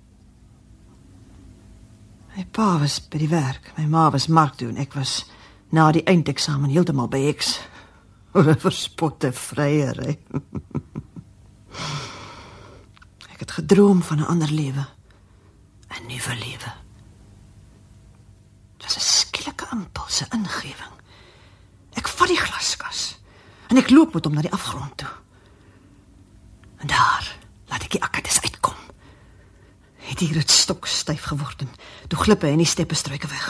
My 2.37 2.45
pa 2.49 2.79
was 2.81 2.97
by 3.13 3.19
die 3.21 3.29
werk, 3.29 3.75
my 3.77 3.85
ma 3.85 4.07
was 4.11 4.27
mark 4.33 4.57
toe 4.57 4.71
en 4.73 4.81
ek 4.81 4.95
was 4.97 5.27
na 5.77 5.91
die 5.93 6.01
eindeksamen 6.09 6.73
heeltemal 6.73 7.11
by 7.13 7.21
eks. 7.29 7.61
Oor 8.33 8.49
'n 8.49 8.57
verspotte 8.57 9.33
vryery. 9.37 10.17
ek 13.33 13.45
het 13.45 13.53
gedroom 13.61 14.01
van 14.03 14.25
'n 14.25 14.31
ander 14.33 14.49
lewe. 14.49 14.87
'n 15.93 16.09
Nuwe 16.09 16.35
lewe. 16.41 16.73
Dit 18.81 18.89
was 18.89 18.97
'n 18.97 19.09
skielike 19.21 19.69
impuls, 19.73 20.25
'n 20.25 20.33
ingewing. 20.41 20.97
Die 22.33 22.41
glaskas 22.41 23.19
en 23.73 23.81
ek 23.81 23.91
loop 23.93 24.15
met 24.17 24.25
hom 24.29 24.37
na 24.37 24.45
die 24.45 24.53
afgrond 24.53 24.95
toe. 25.01 25.09
En 26.85 26.91
daar 26.93 27.29
laat 27.71 27.85
ek 27.87 27.95
die 27.97 28.03
akkades 28.05 28.41
uitkom. 28.45 28.77
Het 30.09 30.21
hier 30.21 30.39
dit 30.41 30.53
stok 30.53 30.89
styf 30.89 31.31
geword 31.31 31.65
en 31.65 31.71
toe 32.13 32.21
glip 32.21 32.45
hy 32.45 32.53
in 32.53 32.63
die 32.65 32.69
steppestruike 32.69 33.29
weg. 33.33 33.47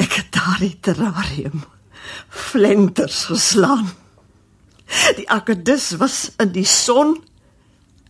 Ek 0.00 0.12
het 0.20 0.28
daardie 0.36 0.74
terrarium 0.84 1.64
flenters 2.28 3.26
geslaan. 3.32 3.88
Die 5.18 5.28
akkades 5.32 5.90
was 6.00 6.30
in 6.40 6.52
die 6.56 6.68
son 6.68 7.16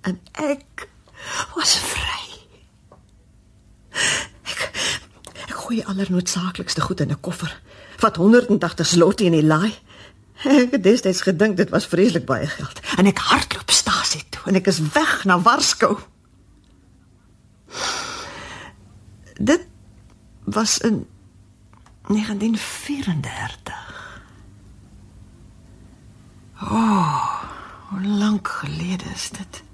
en 0.06 0.18
ek 0.34 0.88
was 1.56 1.78
vry. 1.90 2.22
Ek, 4.46 4.66
ek 5.46 5.56
gooi 5.62 5.82
aller 5.86 6.10
noodsaaklikste 6.10 6.86
goed 6.86 7.02
in 7.06 7.14
'n 7.14 7.20
koffer. 7.20 7.54
Vat 7.96 8.16
180 8.16 8.86
zloty 8.86 9.24
in 9.24 9.32
die 9.32 9.44
laai. 9.44 9.74
Ek 10.44 10.70
het 10.76 10.82
destyds 10.84 11.22
gedink 11.24 11.56
dit 11.56 11.70
was 11.72 11.86
vreeslik 11.88 12.26
baie 12.28 12.46
geld 12.46 12.80
en 13.00 13.08
ek 13.08 13.22
hardloop 13.30 13.70
stasie 13.72 14.20
toe 14.30 14.42
en 14.50 14.58
ek 14.60 14.68
is 14.68 14.80
weg 14.92 15.24
na 15.24 15.40
Warskou. 15.40 15.96
Dit 19.40 19.66
was 20.44 20.78
in 20.78 21.06
1934. 22.08 23.84
Oh, 26.62 27.42
hoe 27.88 28.04
lank 28.06 28.48
gelede 28.48 29.04
is 29.14 29.30
dit? 29.30 29.64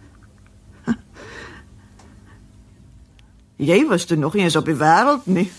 Jy 3.63 3.87
was 3.87 4.05
toe 4.05 4.17
nog 4.17 4.35
nie 4.35 4.43
eens 4.43 4.57
op 4.57 4.67
die 4.67 4.75
wêreld 4.75 5.27
nie. 5.31 5.51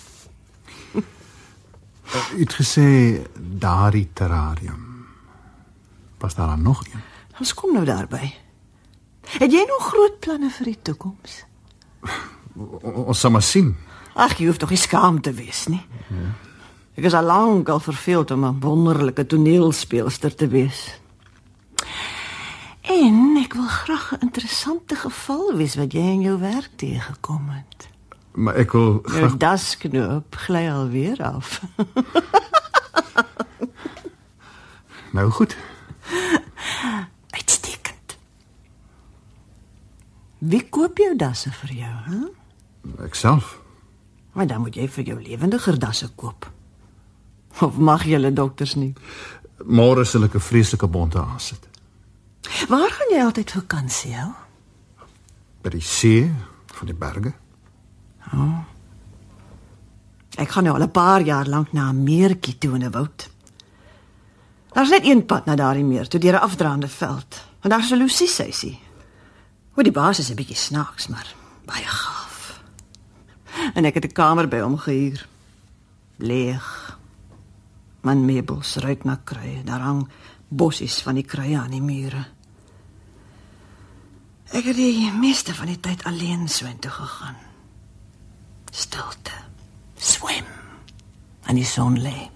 U 2.33 2.39
het 2.39 2.53
gesê 2.53 3.21
daardie 3.35 4.09
terrarium. 4.13 5.05
Was 6.17 6.35
daar 6.35 6.47
dan 6.47 6.61
nog 6.61 6.85
een? 6.85 7.01
Ons 7.39 7.53
kom 7.53 7.73
nou 7.73 7.85
daarby. 7.85 8.33
Het 9.37 9.51
jy 9.51 9.65
nog 9.67 9.87
groot 9.87 10.19
planne 10.19 10.49
vir 10.49 10.65
die 10.65 10.79
toekoms? 10.81 11.43
Ons 12.81 13.19
sal 13.19 13.31
maar 13.31 13.45
sien. 13.45 13.75
Ag, 14.13 14.37
jy 14.37 14.47
hoef 14.49 14.57
tog 14.61 14.73
nie 14.73 14.81
skaam 14.81 15.21
te 15.21 15.33
wees 15.33 15.67
nie. 15.67 15.81
Ja. 16.09 16.33
Ek 16.93 17.07
is 17.09 17.15
al 17.17 17.25
lank 17.25 17.69
al 17.69 17.81
verveeld 17.81 18.31
om 18.31 18.45
'n 18.45 18.59
wonderlike 18.59 19.25
toneelspeelster 19.25 20.35
te 20.35 20.47
wees. 20.47 20.99
En 22.81 23.37
ek 23.43 23.53
wil 23.53 23.67
graag 23.67 24.13
'n 24.13 24.21
interessante 24.21 24.95
geval 24.95 25.55
wees 25.55 25.75
wat 25.75 25.91
jy 25.93 26.05
in 26.17 26.21
jou 26.21 26.39
werk 26.39 26.69
teëgekom 26.75 27.49
het. 27.49 27.92
Maar 28.33 28.55
ek 28.55 28.71
wil 28.71 29.01
Jou 29.03 29.13
graag 29.13 29.37
dasknoop 29.37 30.35
gly 30.35 30.69
alweer 30.69 31.21
af. 31.23 31.61
nou 35.17 35.29
goed. 35.31 35.57
Uitstekend. 37.29 38.17
Wie 40.37 40.63
koop 40.69 40.97
jou 40.97 41.15
dasse 41.15 41.51
vir 41.61 41.73
jou, 41.83 41.93
hè? 42.07 42.21
Ek 43.05 43.15
self. 43.15 43.59
Maar 44.33 44.47
dan 44.49 44.61
moet 44.65 44.75
jy 44.75 44.87
vir 44.89 45.05
jou 45.13 45.19
lewendiger 45.21 45.77
dasse 45.79 46.09
koop. 46.15 46.49
Of 47.61 47.77
mag 47.77 48.03
julle 48.09 48.33
dokters 48.33 48.73
nie? 48.75 48.93
Môre 49.63 50.05
sal 50.05 50.25
ek 50.25 50.35
'n 50.35 50.41
vreeslike 50.41 50.87
bonte 50.89 51.21
aansit. 51.21 51.69
Waar 52.67 52.89
gaan 52.89 53.13
jy 53.13 53.21
altyd 53.23 53.51
vakansie 53.51 54.15
hou? 54.17 54.33
By 55.61 55.69
die 55.69 55.81
see 55.81 56.31
van 56.73 56.87
die 56.87 56.97
berge. 56.97 57.33
Ek 60.37 60.49
gaan 60.49 60.63
nou 60.63 60.75
al 60.75 60.83
'n 60.83 60.91
paar 60.91 61.21
jaar 61.21 61.47
lank 61.47 61.71
na 61.71 61.89
'n 61.89 62.03
meertjie 62.03 62.57
toe 62.57 62.75
in 62.75 62.83
'n 62.83 62.91
woud. 62.91 63.29
Daar's 64.73 64.89
net 64.89 65.05
een 65.05 65.25
pad 65.25 65.45
na 65.45 65.55
daardie 65.55 65.83
meer, 65.83 66.07
toe 66.07 66.19
deur 66.19 66.33
'n 66.33 66.41
afdraande 66.41 66.87
veld. 66.87 67.45
En 67.61 67.69
daar's 67.69 67.91
'n 67.91 67.97
Lucy 67.97 68.25
seisie. 68.25 68.79
Hoe 69.71 69.83
die 69.83 69.91
baas 69.91 70.19
is 70.19 70.29
'n 70.29 70.35
bietjie 70.35 70.55
snaaks, 70.55 71.07
maar 71.07 71.35
baie 71.65 71.85
gaaf. 71.85 72.61
En 73.73 73.85
ek 73.85 73.93
het 73.93 74.05
'n 74.05 74.11
kamer 74.11 74.47
by 74.47 74.59
hom 74.59 74.77
gehuur. 74.77 75.27
Leeg. 76.17 76.97
Man 78.01 78.25
meubels 78.25 78.75
ruik 78.75 79.03
na 79.03 79.19
kruie. 79.23 79.63
Daar 79.63 79.79
hang 79.79 80.09
bossies 80.47 81.01
van 81.01 81.13
die 81.13 81.23
kruie 81.25 81.57
aan 81.57 81.71
die 81.71 81.81
mure. 81.81 82.25
Ek 84.51 84.63
het 84.63 84.75
die 84.75 85.11
meeste 85.11 85.53
van 85.53 85.65
die 85.65 85.79
tyd 85.79 86.03
alleen 86.03 86.47
soontoe 86.47 86.91
gegaan. 86.91 87.52
Stilte. 88.73 89.37
Swem. 89.97 90.45
En 91.45 91.55
die 91.55 91.65
son 91.65 91.99
lê. 92.01 92.29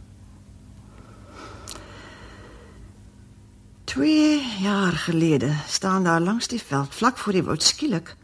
Twee 3.89 4.43
jaar 4.61 4.93
gelede 5.07 5.55
staan 5.67 6.03
daar 6.03 6.21
langs 6.21 6.47
die 6.47 6.61
veld 6.61 6.93
vlak 6.93 7.17
voor 7.17 7.33
die 7.33 7.43
woud 7.43 7.63
skielik 7.63 8.15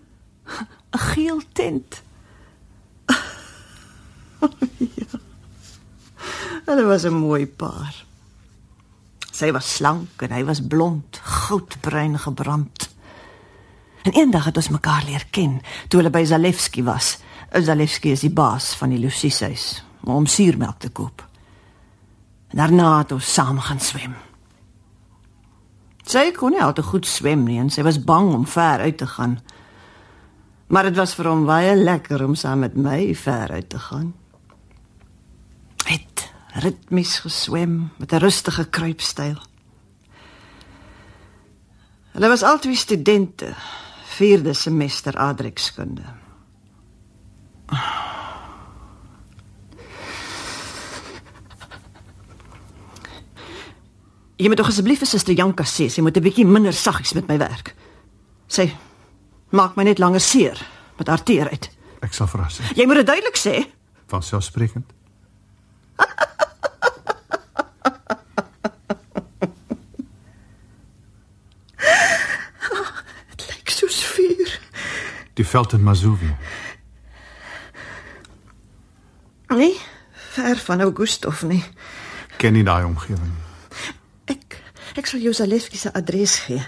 'n 0.94 1.00
geel 1.10 1.42
tent. 1.54 2.02
ja. 5.00 5.14
Hulle 6.66 6.86
was 6.86 7.04
'n 7.04 7.18
mooi 7.18 7.48
paar. 7.48 8.06
Sy 9.32 9.52
was 9.52 9.74
slank 9.76 10.22
en 10.22 10.32
hy 10.32 10.44
was 10.46 10.62
blond, 10.62 11.18
goudbruin 11.24 12.20
gebrand. 12.20 12.83
En 14.04 14.12
eendag 14.12 14.46
het 14.46 14.58
ons 14.60 14.70
mekaar 14.70 15.04
leer 15.08 15.26
ken 15.32 15.62
toe 15.88 16.02
hulle 16.02 16.12
by 16.12 16.26
Zalewski 16.28 16.84
was. 16.84 17.18
Zalewski 17.52 18.12
is 18.12 18.26
die 18.26 18.34
baas 18.34 18.74
van 18.76 18.92
die 18.92 19.00
Luciehuis 19.00 19.84
om 20.04 20.26
suurmelk 20.28 20.80
te 20.84 20.90
koop. 20.90 21.24
En 22.52 22.60
daarna 22.60 22.98
het 22.98 23.12
ons 23.16 23.34
saam 23.34 23.60
gaan 23.60 23.80
swem. 23.80 24.16
Sy 26.04 26.32
kon 26.36 26.52
nie 26.52 26.62
altyd 26.62 26.86
goed 26.86 27.08
swem 27.08 27.46
nie 27.48 27.62
en 27.62 27.72
sy 27.72 27.86
was 27.88 28.02
bang 28.04 28.34
om 28.36 28.44
ver 28.48 28.84
uit 28.84 28.98
te 29.00 29.08
gaan. 29.08 29.38
Maar 30.68 30.90
dit 30.90 31.00
was 31.00 31.16
vir 31.16 31.30
hom 31.32 31.46
baie 31.48 31.76
lekker 31.80 32.26
om 32.26 32.36
saam 32.36 32.66
met 32.66 32.76
my 32.76 33.16
ver 33.16 33.52
uit 33.56 33.70
te 33.70 33.80
gaan. 33.80 34.12
Het 35.88 36.28
ritmies 36.66 37.20
geswem 37.24 37.92
met 37.98 38.12
'n 38.12 38.20
rustige 38.20 38.66
kruipstyl. 38.70 39.40
Hulle 42.14 42.28
was 42.28 42.44
albei 42.44 42.76
studente, 42.76 43.56
vierde 44.18 44.54
semester 44.54 45.18
adrekskunde. 45.18 46.06
Jy 54.38 54.50
moet 54.50 54.60
tog 54.60 54.68
asseblief 54.68 55.00
vir 55.00 55.08
suster 55.08 55.36
Janka 55.38 55.64
sê 55.64 55.88
sy 55.90 56.02
moet 56.02 56.18
'n 56.18 56.24
bietjie 56.24 56.46
minder 56.46 56.74
saggies 56.74 57.14
met 57.14 57.28
my 57.28 57.38
werk. 57.38 57.76
Sy 58.48 58.76
maak 59.52 59.76
my 59.78 59.84
net 59.84 60.00
langer 60.00 60.20
seer 60.22 60.58
met 60.98 61.08
haar 61.08 61.24
teerheid. 61.24 61.70
Ek 62.02 62.14
sal 62.14 62.28
verras. 62.28 62.60
Jy 62.76 62.86
moet 62.86 62.96
dit 62.96 63.06
duidelik 63.08 63.38
sê. 63.38 63.66
Van 64.08 64.24
selfsprekend. 64.24 64.92
Dit 73.30 73.48
lyk 73.48 73.70
soos 73.70 74.04
vuur. 74.04 74.60
Die 75.34 75.43
veld 75.54 75.74
in 75.74 75.84
Mazovia. 75.84 76.38
Nee, 79.48 79.78
ver 80.14 80.58
van 80.58 80.82
Augustov 80.82 81.44
nie. 81.46 81.64
Ken 82.38 82.56
nie 82.58 82.66
daai 82.66 82.86
omgewing. 82.88 83.36
Ek 84.26 84.58
ek 84.98 85.10
sal 85.10 85.22
jou 85.22 85.34
Zalewski 85.34 85.78
se 85.78 85.94
adres 85.94 86.40
gee. 86.48 86.64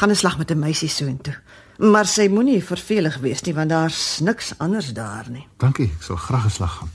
Gaan 0.00 0.10
'n 0.10 0.16
slag 0.16 0.38
met 0.38 0.50
'n 0.50 0.58
meisie 0.58 0.88
soontoe. 0.88 1.36
Maar 1.78 2.06
sy 2.06 2.28
moenie 2.28 2.64
vervelig 2.64 3.18
wees 3.20 3.42
nie 3.42 3.54
want 3.54 3.68
daar's 3.68 4.20
niks 4.20 4.54
anders 4.58 4.92
daar 4.92 5.28
nie. 5.28 5.46
Dankie, 5.56 5.92
ek 5.96 6.02
sal 6.02 6.16
graag 6.16 6.44
'n 6.44 6.50
slag 6.50 6.74
gaan. 6.78 6.90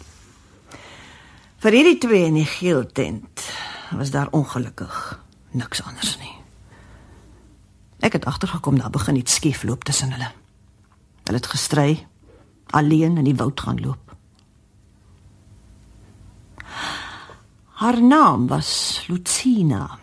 Vir 1.57 1.71
hierdie 1.71 1.97
twee 1.97 2.25
in 2.25 2.33
die 2.33 2.45
geel 2.45 2.91
tent 2.91 3.41
was 3.91 4.09
daar 4.09 4.27
ongelukkig 4.31 5.19
niks 5.51 5.83
anders 5.83 6.17
nie. 6.17 6.40
Ek 8.01 8.17
het 8.17 8.25
agtergekom 8.25 8.79
daar 8.79 8.89
begin 8.89 9.15
iets 9.15 9.33
skiefloop 9.33 9.83
tussen 9.83 10.11
hulle. 10.11 10.31
Hulle 11.23 11.37
het 11.37 11.47
gestry, 11.47 12.07
alleen 12.65 13.17
in 13.17 13.23
die 13.23 13.35
woud 13.35 13.59
gaan 13.59 13.79
loop. 13.79 14.15
Haar 17.81 18.01
naam 18.01 18.47
was 18.47 19.03
Lucina. 19.07 19.99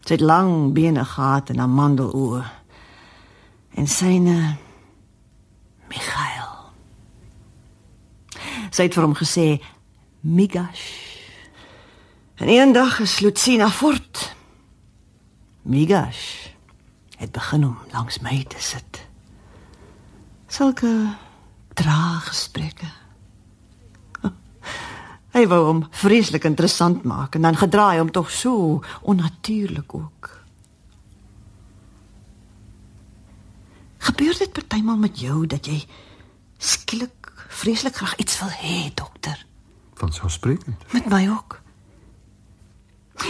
Sy 0.00 0.12
het 0.12 0.22
lang 0.22 0.72
bene 0.72 1.04
gehad 1.04 1.50
en 1.50 1.62
amandeloë. 1.62 2.42
En 3.74 3.86
syne 3.86 4.56
Michael. 5.88 6.50
Sy 8.70 8.88
het 8.88 8.94
vir 8.94 9.06
hom 9.06 9.14
gesê 9.18 9.46
Migash. 10.20 10.90
En 12.42 12.50
eendag 12.50 12.98
is 13.00 13.20
Lucina 13.20 13.70
fort. 13.70 14.34
Migash 15.62 16.48
het 17.16 17.32
begin 17.32 17.64
om 17.64 17.78
langs 17.92 18.18
my 18.18 18.44
te 18.48 18.56
sit. 18.58 19.06
Sulke 20.46 21.16
traag 21.74 22.28
gesprekke. 22.28 22.88
Hy 25.36 25.44
wou 25.46 25.60
hom 25.66 25.84
vreeslik 25.90 26.48
interessant 26.48 27.04
maak 27.04 27.36
en 27.36 27.44
dan 27.44 27.60
gedraai 27.60 27.98
hom 28.00 28.10
tog 28.10 28.30
so 28.32 28.80
onnatuurlik 29.02 29.94
ook. 29.94 30.30
Gebeur 34.00 34.38
dit 34.38 34.52
partymal 34.52 34.96
met 34.96 35.20
jou 35.20 35.44
dat 35.46 35.68
jy 35.68 35.82
skielik 36.58 37.32
vreeslik 37.60 38.00
graag 38.00 38.16
iets 38.16 38.38
wil 38.40 38.52
hê, 38.64 38.88
dokter? 38.94 39.46
Van 40.00 40.12
selfsprekend. 40.12 40.92
Met 40.92 41.08
my 41.12 41.28
ook. 41.28 41.60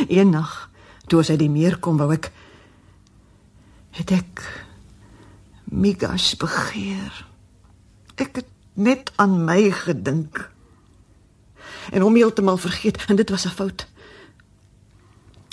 Eendag, 0.06 0.69
toe 1.10 1.24
sy 1.26 1.36
die 1.40 1.50
meer 1.50 1.78
kom 1.82 1.98
wou 2.00 2.10
ek 2.14 2.30
het 3.98 4.12
ek 4.14 4.44
Migas 5.70 6.32
begeer. 6.34 7.14
Ek 8.18 8.40
het 8.40 8.48
net 8.74 9.12
aan 9.22 9.36
my 9.46 9.70
gedink. 9.70 10.40
En 11.94 12.02
hom 12.02 12.18
heeltemal 12.18 12.58
vergeet 12.58 12.98
en 13.06 13.16
dit 13.16 13.30
was 13.30 13.46
'n 13.46 13.54
fout. 13.54 13.86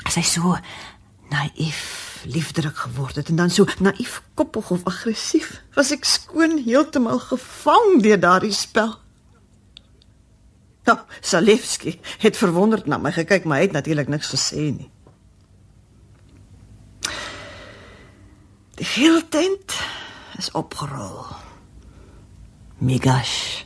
Sy 0.09 0.21
so 0.21 0.57
naïef 1.29 2.23
liefderik 2.25 2.75
geword 2.75 3.15
het 3.15 3.29
en 3.29 3.35
dan 3.35 3.49
so 3.49 3.65
naïef 3.79 4.21
koppig 4.33 4.71
of 4.71 4.83
aggressief. 4.83 5.61
Was 5.75 5.91
ek 5.91 6.05
skoon 6.05 6.57
heeltemal 6.65 7.19
gevang 7.19 8.01
deur 8.01 8.19
daardie 8.19 8.51
spel. 8.51 8.97
Ja, 10.85 11.05
Salewski 11.21 11.99
het 12.17 12.37
verwonderd 12.37 12.85
na 12.85 12.97
my 12.97 13.11
gekyk, 13.11 13.43
maar 13.43 13.57
hy 13.57 13.63
het 13.63 13.71
natuurlik 13.71 14.07
niks 14.07 14.29
gesê 14.31 14.71
nie. 14.71 14.91
Die 18.77 18.85
hele 18.85 19.23
tent 19.29 19.73
is 20.37 20.51
opgerol. 20.51 21.25
Migash 22.77 23.63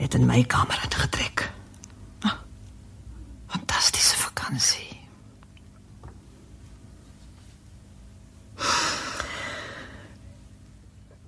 het 0.00 0.14
in 0.14 0.24
my 0.26 0.44
kamer 0.48 0.80
ingetrek. 0.84 1.50
Ah, 2.24 2.38
fantastiese 3.46 4.16
vakansie. 4.16 4.96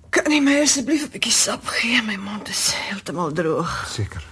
Kan 0.09 0.33
jy 0.33 0.41
my 0.41 0.57
asseblief 0.63 1.05
'n 1.05 1.13
bietjie 1.13 1.31
sap 1.31 1.67
gee? 1.67 2.01
My 2.01 2.17
mond 2.17 2.49
is 2.49 2.73
heeltemal 2.73 3.31
droog. 3.31 3.85
Seker. 3.87 4.30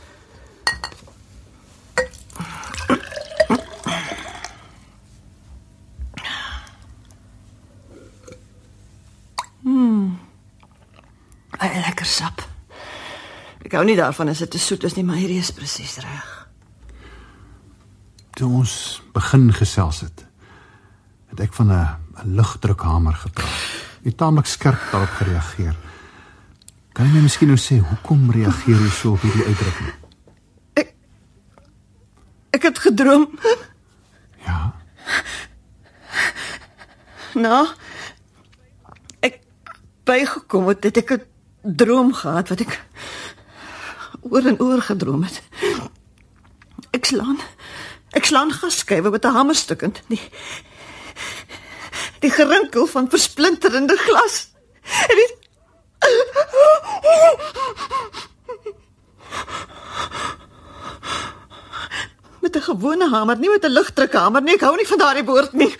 Baie 11.60 11.82
lekker 11.84 12.08
sap. 12.08 12.42
Ek 13.66 13.76
hou 13.76 13.84
nie 13.86 13.98
daarvan 14.00 14.32
as 14.32 14.40
dit 14.40 14.52
te 14.52 14.62
soet 14.62 14.86
is 14.88 14.96
nie, 14.96 15.04
maar 15.04 15.20
hierdie 15.20 15.42
is 15.42 15.52
presies 15.52 15.98
reg. 16.04 16.30
Toe 18.40 18.48
ons 18.62 18.74
begin 19.14 19.50
gesels 19.54 20.02
het, 20.06 20.26
het 21.34 21.40
ek 21.40 21.54
van 21.54 21.72
'n 21.72 21.88
'n 22.24 22.36
lugdrukhamer 22.36 23.14
gepraat. 23.14 23.60
Jy 24.04 24.10
het 24.10 24.18
taamlik 24.18 24.46
skerp 24.46 24.80
daarop 24.92 25.10
gereageer. 25.10 25.76
Kan 26.94 27.06
jy 27.06 27.12
my 27.12 27.22
miskien 27.22 27.48
nou 27.48 27.58
sê 27.58 27.80
hoekom 27.80 28.32
reageer 28.32 28.80
jy 28.80 28.90
so 28.90 29.12
op 29.12 29.22
hierdie 29.22 29.46
uitdrukking? 29.46 29.94
Ek 32.52 32.64
het 32.64 32.80
gedroom. 32.80 33.40
Ja, 34.46 34.74
Nou, 37.40 37.68
ek 39.22 39.40
bygekom 40.04 40.68
het, 40.72 40.84
het 40.84 40.98
ek 40.98 41.12
'n 41.14 41.29
droom 41.62 42.14
gehad 42.14 42.50
wat 42.50 42.60
ek 42.60 42.80
oor 44.22 44.46
en 44.46 44.60
oor 44.60 44.82
gedroom 44.82 45.24
het. 45.24 45.42
Ek 46.92 47.06
slaan. 47.06 47.40
Ek 48.18 48.26
slaan 48.26 48.52
gasskywe 48.52 49.10
met 49.10 49.26
'n 49.26 49.36
hamerstuk 49.36 49.82
in. 49.82 49.96
Die 50.08 50.22
die 52.20 52.32
gerinkel 52.32 52.86
van 52.86 53.10
versplinterende 53.10 53.98
glas. 53.98 54.50
En 55.08 55.16
die 55.16 55.38
met 62.40 62.56
'n 62.56 62.62
gewone 62.62 63.10
hamer, 63.10 63.38
nie 63.38 63.50
met 63.50 63.64
'n 63.64 63.72
ligdrukhamer 63.72 64.42
nie. 64.42 64.54
Ek 64.54 64.62
hou 64.62 64.76
nie 64.76 64.88
van 64.88 64.98
daardie 64.98 65.24
woord 65.26 65.54
nie. 65.54 65.76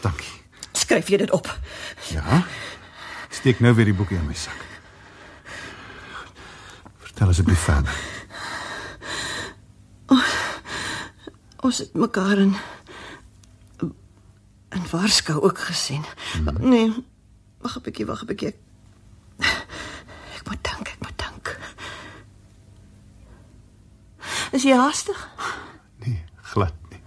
Dankie. 0.00 0.32
Skryf 0.72 1.08
jy 1.08 1.16
dit 1.16 1.30
op? 1.30 1.58
Ja. 2.08 2.46
Ek 3.28 3.32
steek 3.32 3.60
nou 3.60 3.74
weer 3.74 3.84
die 3.84 3.94
boekie 3.94 4.16
in 4.16 4.26
my 4.26 4.34
sak. 4.34 4.75
Vertel 7.16 7.32
asseblief 7.32 7.60
verder. 7.64 7.96
Ons 11.64 11.78
het 11.78 11.94
mekaar 11.94 12.38
in 12.38 12.56
in 14.68 14.82
Warskou 14.90 15.40
ook 15.40 15.58
gesien. 15.58 16.04
Hmm. 16.32 16.68
Nee, 16.68 17.04
wag 17.64 17.78
'n 17.78 17.82
bietjie, 17.82 18.06
wag 18.06 18.20
'n 18.22 18.26
bietjie. 18.26 18.54
Ek 20.36 20.44
moet 20.44 20.60
dink, 20.60 20.88
ek 20.88 21.00
moet 21.00 21.18
dink. 21.18 21.58
Is 24.52 24.62
jy 24.62 24.76
haastig? 24.76 25.28
Nee, 26.04 26.24
glad 26.52 26.74
nie. 26.90 27.00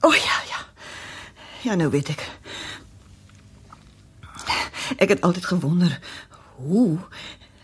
O 0.00 0.08
oh, 0.08 0.14
ja, 0.14 0.38
ja. 0.46 0.60
Ja, 1.62 1.74
nou 1.74 1.90
weet 1.90 2.08
ek. 2.08 2.30
Ek 4.96 5.08
het 5.08 5.20
altyd 5.20 5.44
gewonder 5.44 5.98
hoe 6.54 6.98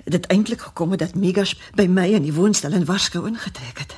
dit 0.04 0.26
eintlik 0.26 0.60
gekom 0.60 0.90
het 0.90 0.98
dat 0.98 1.14
Migas 1.14 1.60
by 1.74 1.86
my 1.86 2.06
in 2.12 2.22
die 2.22 2.34
woonstel 2.34 2.72
in 2.72 2.84
Warskou 2.84 3.26
ingetrek 3.26 3.78
het. 3.78 3.96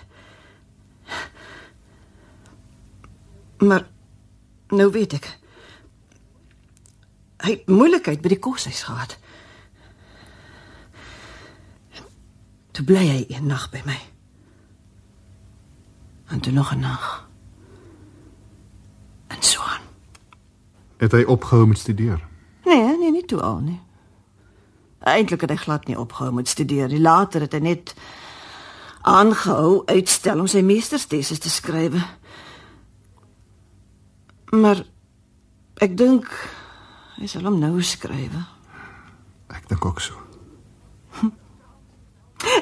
Maar 3.59 3.87
nou 4.69 4.91
weet 4.91 5.13
ek. 5.13 5.39
Hy 7.43 7.51
het 7.51 7.67
moeilikheid 7.67 8.23
by 8.23 8.29
die 8.35 8.39
koshuis 8.39 8.83
gehad. 8.83 9.19
Toe 12.73 12.85
bly 12.85 13.03
hy 13.07 13.25
een 13.29 13.47
nag 13.47 13.69
by 13.71 13.83
my. 13.87 13.99
En 16.33 16.41
toe 16.41 16.53
nog 16.53 16.75
'n 16.75 16.81
nag. 16.81 17.29
En 19.27 19.43
so 19.43 19.61
aan. 19.61 19.83
Het 20.97 21.13
hy 21.13 21.23
opgehou 21.23 21.67
met 21.67 21.79
studeer? 21.79 22.27
Nee, 22.65 22.99
nee, 22.99 23.11
nie 23.11 23.25
toe 23.25 23.41
al 23.41 23.59
nie. 23.59 23.81
Eintlik 25.03 25.41
het 25.41 25.51
hy 25.51 25.57
glad 25.57 25.87
nie 25.87 25.99
opgehou 25.99 26.33
met 26.33 26.49
studeer. 26.49 26.89
Die 26.89 27.01
later 27.01 27.41
het 27.41 27.53
hy 27.57 27.63
net 27.65 27.95
aangehou 29.03 29.83
uitstel 29.91 30.41
om 30.41 30.47
sy 30.51 30.63
meestersteses 30.63 31.43
te 31.43 31.51
skryf. 31.51 31.97
Maar 34.55 34.85
ek 35.83 35.97
dink 35.99 36.29
hy 37.19 37.31
sal 37.31 37.49
hom 37.49 37.59
nou 37.59 37.83
skryf. 37.83 38.37
Ek 39.53 39.67
dink 39.71 39.85
ook 39.85 40.01
so. 40.01 40.19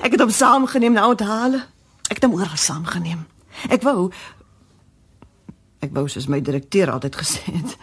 Ek 0.04 0.12
het 0.12 0.20
hom 0.20 0.32
saamgeneem 0.32 0.96
na 0.96 1.06
onthale. 1.08 1.64
Ek 2.08 2.18
het 2.18 2.26
hom 2.26 2.36
oor 2.38 2.56
saamgeneem. 2.56 3.26
Ek 3.68 3.84
wou 3.84 4.10
ek 5.80 5.94
wou 5.96 6.04
soos 6.12 6.28
my 6.28 6.42
direkteur 6.44 6.92
altyd 6.92 7.16
gesê 7.16 7.54
het. 7.56 7.76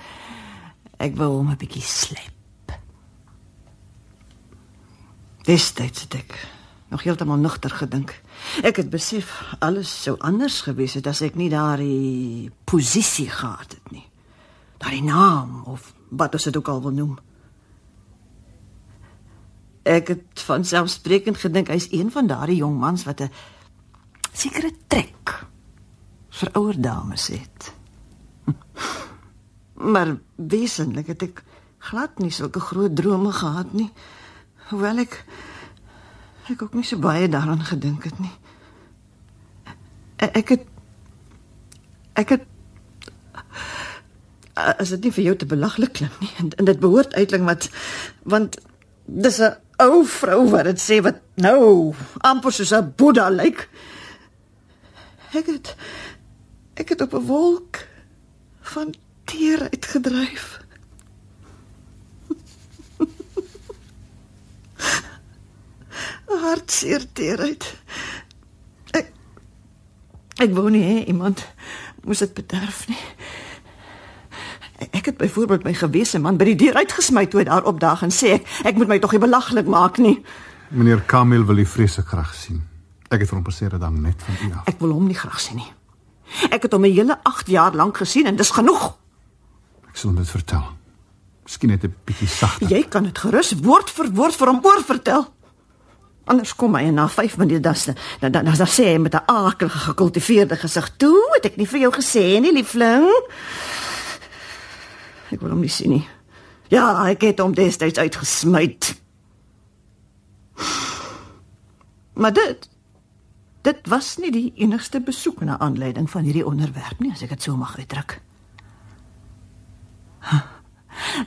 Ek 1.01 1.17
wou 1.17 1.31
hom 1.37 1.49
'n 1.51 1.57
bietjie 1.57 1.81
slep. 1.81 2.36
Destyds 5.47 6.01
het 6.03 6.15
ek 6.19 6.33
nog 6.91 7.03
heeltemal 7.03 7.39
nugter 7.39 7.71
gedink. 7.71 8.11
Ek 8.67 8.81
het 8.81 8.89
besef 8.91 9.31
alles 9.63 9.91
sou 10.03 10.17
anders 10.19 10.61
gewees 10.65 10.97
het 10.99 11.07
as 11.07 11.21
ek 11.23 11.37
nie 11.39 11.49
daardie 11.51 12.51
posisie 12.67 13.29
gehad 13.31 13.77
het 13.77 13.91
nie. 13.95 14.03
Daardie 14.83 15.05
naam 15.07 15.61
of 15.71 15.93
wat 16.09 16.35
ons 16.35 16.47
dit 16.49 16.57
ook 16.59 16.71
al 16.71 16.83
wil 16.83 16.95
noem. 16.95 17.15
Ek 19.87 20.11
het 20.11 20.43
van 20.49 20.67
selfsprekend 20.67 21.39
gedink 21.39 21.71
hy's 21.71 21.87
een 21.95 22.11
van 22.11 22.27
daardie 22.27 22.59
jong 22.59 22.75
mans 22.79 23.07
wat 23.07 23.23
'n 23.23 23.31
sekere 24.33 24.71
trek 24.87 25.47
vir 26.29 26.49
ouer 26.53 26.81
dames 26.81 27.27
het. 27.27 27.73
Maar 29.93 30.17
wesenlik 30.35 31.07
het 31.07 31.21
ek 31.21 31.43
glad 31.77 32.19
nie 32.19 32.31
sulke 32.31 32.59
groot 32.59 32.95
drome 32.95 33.31
gehad 33.31 33.73
nie. 33.73 33.91
Hoewel 34.69 34.97
ek 35.05 35.23
ek 36.51 36.61
ook 36.63 36.73
nie 36.73 36.83
so 36.87 36.97
baie 36.99 37.27
daaraan 37.29 37.63
gedink 37.67 38.03
het 38.07 38.19
nie. 38.19 38.31
E- 40.17 40.31
Ek 40.39 40.49
het 40.49 40.63
ek 42.15 42.29
het 42.29 42.45
as 44.57 44.89
dit 44.89 45.03
nie 45.05 45.11
vir 45.13 45.23
jou 45.23 45.35
te 45.37 45.45
belaglik 45.45 45.93
klink 45.99 46.15
nie 46.23 46.31
en, 46.41 46.49
en 46.57 46.65
dit 46.65 46.79
behoort 46.81 47.13
uitling 47.13 47.43
wat 47.45 47.69
want 48.23 48.57
dis 49.05 49.39
'n 49.39 49.53
ou 49.77 50.05
vrou 50.05 50.49
wat 50.49 50.65
dit 50.65 50.79
sê 50.81 51.01
wat 51.05 51.19
nou 51.35 51.93
amper 52.25 52.51
soos 52.51 52.73
'n 52.73 52.93
boeddha 52.97 53.29
lyk. 53.29 53.69
Ek 55.33 55.45
het 55.45 55.75
ek 56.75 56.89
het 56.89 57.01
op 57.01 57.13
'n 57.13 57.25
wolk 57.27 57.77
van 58.61 58.93
teer 59.25 59.61
uitgedryf. 59.61 60.59
Hartseer 66.27 67.05
teerheid. 67.13 67.65
Ek 68.91 69.11
ek 70.37 70.53
wou 70.53 70.69
nie 70.69 70.83
hê 70.83 70.97
iemand 71.07 71.45
moes 72.05 72.19
dit 72.23 72.33
bederf 72.33 72.87
nie. 72.87 72.99
Ek 74.91 75.09
het 75.09 75.17
byvoorbeeld 75.17 75.63
my 75.65 75.73
gewese 75.73 76.19
man 76.21 76.37
by 76.37 76.51
die 76.51 76.59
deur 76.59 76.77
uitgesmy 76.77 77.25
toe 77.25 77.41
hy 77.41 77.47
daar 77.49 77.65
opdaag 77.65 78.03
en 78.05 78.13
sê 78.13 78.37
ek 78.37 78.45
ek 78.71 78.77
moet 78.77 78.91
my 78.91 78.99
tog 79.01 79.15
nie 79.15 79.23
belaglik 79.23 79.67
maak 79.71 79.97
nie. 79.97 80.19
Meneer 80.69 81.01
Kamil 81.07 81.45
wil 81.47 81.63
u 81.63 81.65
vreeslik 81.65 82.11
graag 82.11 82.35
sien. 82.35 82.61
Ek 83.09 83.23
het 83.23 83.31
hom 83.31 83.43
dat 83.43 83.79
dan 83.79 84.01
net 84.01 84.21
van 84.23 84.35
u 84.35 84.53
af. 84.53 84.67
Ek 84.67 84.79
wil 84.79 84.91
hom 84.91 85.07
nie 85.07 85.15
graag 85.15 85.39
sien 85.39 85.55
nie. 85.63 85.71
Ek 86.51 86.61
het 86.61 86.71
hom 86.71 86.85
'n 86.85 86.91
hele 86.91 87.17
8 87.23 87.47
jaar 87.47 87.73
lank 87.73 87.97
gesien 87.97 88.25
en 88.25 88.35
dis 88.35 88.51
genoeg. 88.51 88.97
Ek 89.87 89.95
sal 89.95 90.09
hom 90.09 90.19
dit 90.19 90.29
vertel. 90.29 90.63
Miskien 91.43 91.69
net 91.69 91.83
'n 91.83 91.95
bietjie 92.05 92.27
sagter. 92.27 92.69
Jy 92.69 92.83
kan 92.83 93.03
dit 93.03 93.17
gerus 93.17 93.53
woord 93.61 93.89
vir 93.89 94.11
woord 94.11 94.35
vir 94.35 94.47
hom 94.47 94.59
oorvertel. 94.63 95.33
Anders 96.27 96.55
kom 96.55 96.75
hy 96.75 96.89
na 96.91 97.07
5 97.07 97.37
minute 97.37 97.61
dan 97.61 97.75
dan 98.19 98.31
dan, 98.31 98.45
dan 98.45 98.67
sê 98.67 98.91
hy 98.93 98.97
met 98.99 99.15
'n 99.15 99.25
akelige 99.25 99.79
gekultiveerde 99.79 100.55
gesig: 100.55 100.89
"Toe, 100.97 101.29
het 101.35 101.45
ek 101.45 101.57
nie 101.57 101.67
vir 101.67 101.79
jou 101.79 101.93
gesê 101.93 102.39
nie, 102.39 102.53
liefling." 102.53 103.07
Ek 105.31 105.41
wil 105.41 105.49
hom 105.49 105.59
nie 105.59 105.69
sien 105.69 105.89
nie. 105.89 106.07
Ja, 106.67 107.07
ek 107.07 107.21
het 107.21 107.39
hom 107.39 107.53
destyds 107.53 107.99
uitgesmy. 107.99 108.77
Maar 112.13 112.33
dit 112.33 112.69
dit 113.61 113.87
was 113.87 114.17
nie 114.17 114.31
die 114.31 114.53
enigste 114.55 115.01
besoek 115.03 115.41
na 115.43 115.59
aanleiding 115.59 116.09
van 116.09 116.23
hierdie 116.23 116.45
onderwerp 116.45 116.99
nie, 116.99 117.11
as 117.11 117.21
ek 117.21 117.29
dit 117.35 117.43
so 117.43 117.57
mag 117.59 117.77
uitdruk. 117.77 118.21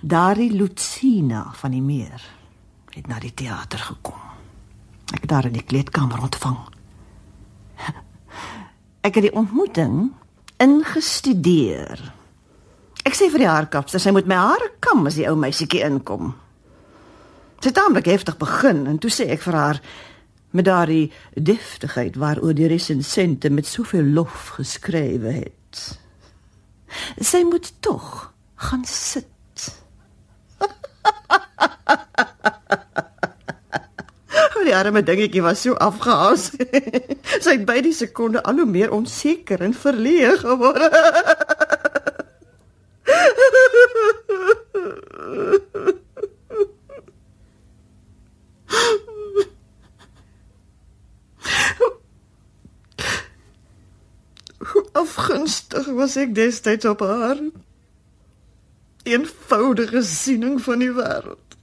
Daardie 0.00 0.52
Lucina 0.52 1.50
van 1.52 1.70
die 1.76 1.84
meer 1.84 2.24
het 2.96 3.06
na 3.06 3.20
die 3.20 3.34
teater 3.34 3.78
gekom. 3.78 4.29
Ek 5.16 5.26
daar 5.28 5.48
in 5.48 5.56
die 5.56 5.66
kleedkamer 5.66 6.22
ontvang. 6.22 6.58
Ek 9.00 9.16
het 9.16 9.26
die 9.26 9.36
ontmoeting 9.36 10.10
ingestudeer. 10.60 12.02
Ek 13.08 13.16
sê 13.16 13.30
vir 13.32 13.44
die 13.44 13.48
haarkapster, 13.48 14.02
sy 14.02 14.12
moet 14.12 14.28
my 14.28 14.36
hare 14.36 14.68
kam 14.84 15.06
as 15.08 15.16
die 15.16 15.26
ou 15.28 15.36
meisietjie 15.40 15.82
inkom. 15.86 16.34
Sy 17.60 17.70
het 17.70 17.76
taamlik 17.76 18.08
heftig 18.08 18.36
begin 18.40 18.86
en 18.88 18.98
toe 19.00 19.12
sê 19.12 19.28
ek 19.32 19.44
vir 19.46 19.56
haar 19.56 19.80
met 20.56 20.66
daardie 20.66 21.12
deftigheid 21.34 22.16
waaroor 22.20 22.54
die 22.56 22.68
resensente 22.68 23.50
met 23.52 23.68
soveel 23.68 24.12
lof 24.16 24.56
geskrywe 24.58 25.32
het. 25.42 25.82
Sy 27.20 27.44
moet 27.46 27.72
tog 27.80 28.32
gaan 28.68 28.84
sit. 28.84 29.26
Die 34.70 34.76
arme 34.76 35.02
dingetjie 35.02 35.42
was 35.42 35.62
so 35.62 35.74
afgehaas. 35.74 36.52
Sy 37.42 37.56
het 37.56 37.64
by 37.66 37.80
die 37.82 37.90
sekonde 37.90 38.38
al 38.46 38.62
hoe 38.62 38.70
meer 38.70 38.94
onseker 38.94 39.58
en 39.66 39.74
verleë 39.74 40.38
geword. 40.44 40.86
Afgunstig 55.02 55.90
was 55.98 56.14
ek 56.14 56.30
destyds 56.38 56.86
op 56.86 57.02
haar. 57.02 57.42
Eenvoudige 59.02 60.06
siening 60.06 60.62
van 60.62 60.86
die 60.86 60.94
wêreld 60.94 61.58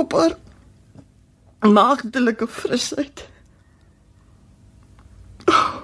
op 0.00 0.12
haar 0.12 0.34
maagdelike 1.72 2.48
frisheid. 2.48 3.28
Oh. 5.44 5.74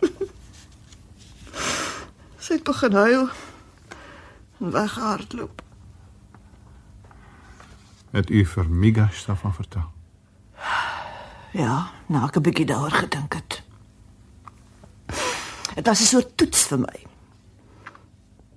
Sy 2.42 2.52
het 2.56 2.64
begin 2.64 2.92
huil 2.92 3.28
en 4.58 4.70
weghardloop. 4.70 5.62
Het 8.10 8.30
u 8.30 8.44
vir 8.46 8.70
Migas 8.70 9.24
daarvan 9.24 9.54
vertel? 9.54 9.90
Ja, 11.52 11.90
nou 12.06 12.24
ek 12.24 12.36
'n 12.36 12.42
bietjie 12.42 12.66
daaroor 12.66 12.90
gedink 12.90 13.32
het. 13.34 13.62
Dit 15.74 15.86
was 15.86 16.00
'n 16.00 16.04
soort 16.04 16.36
toets 16.36 16.62
vir 16.66 16.78
my. 16.78 17.06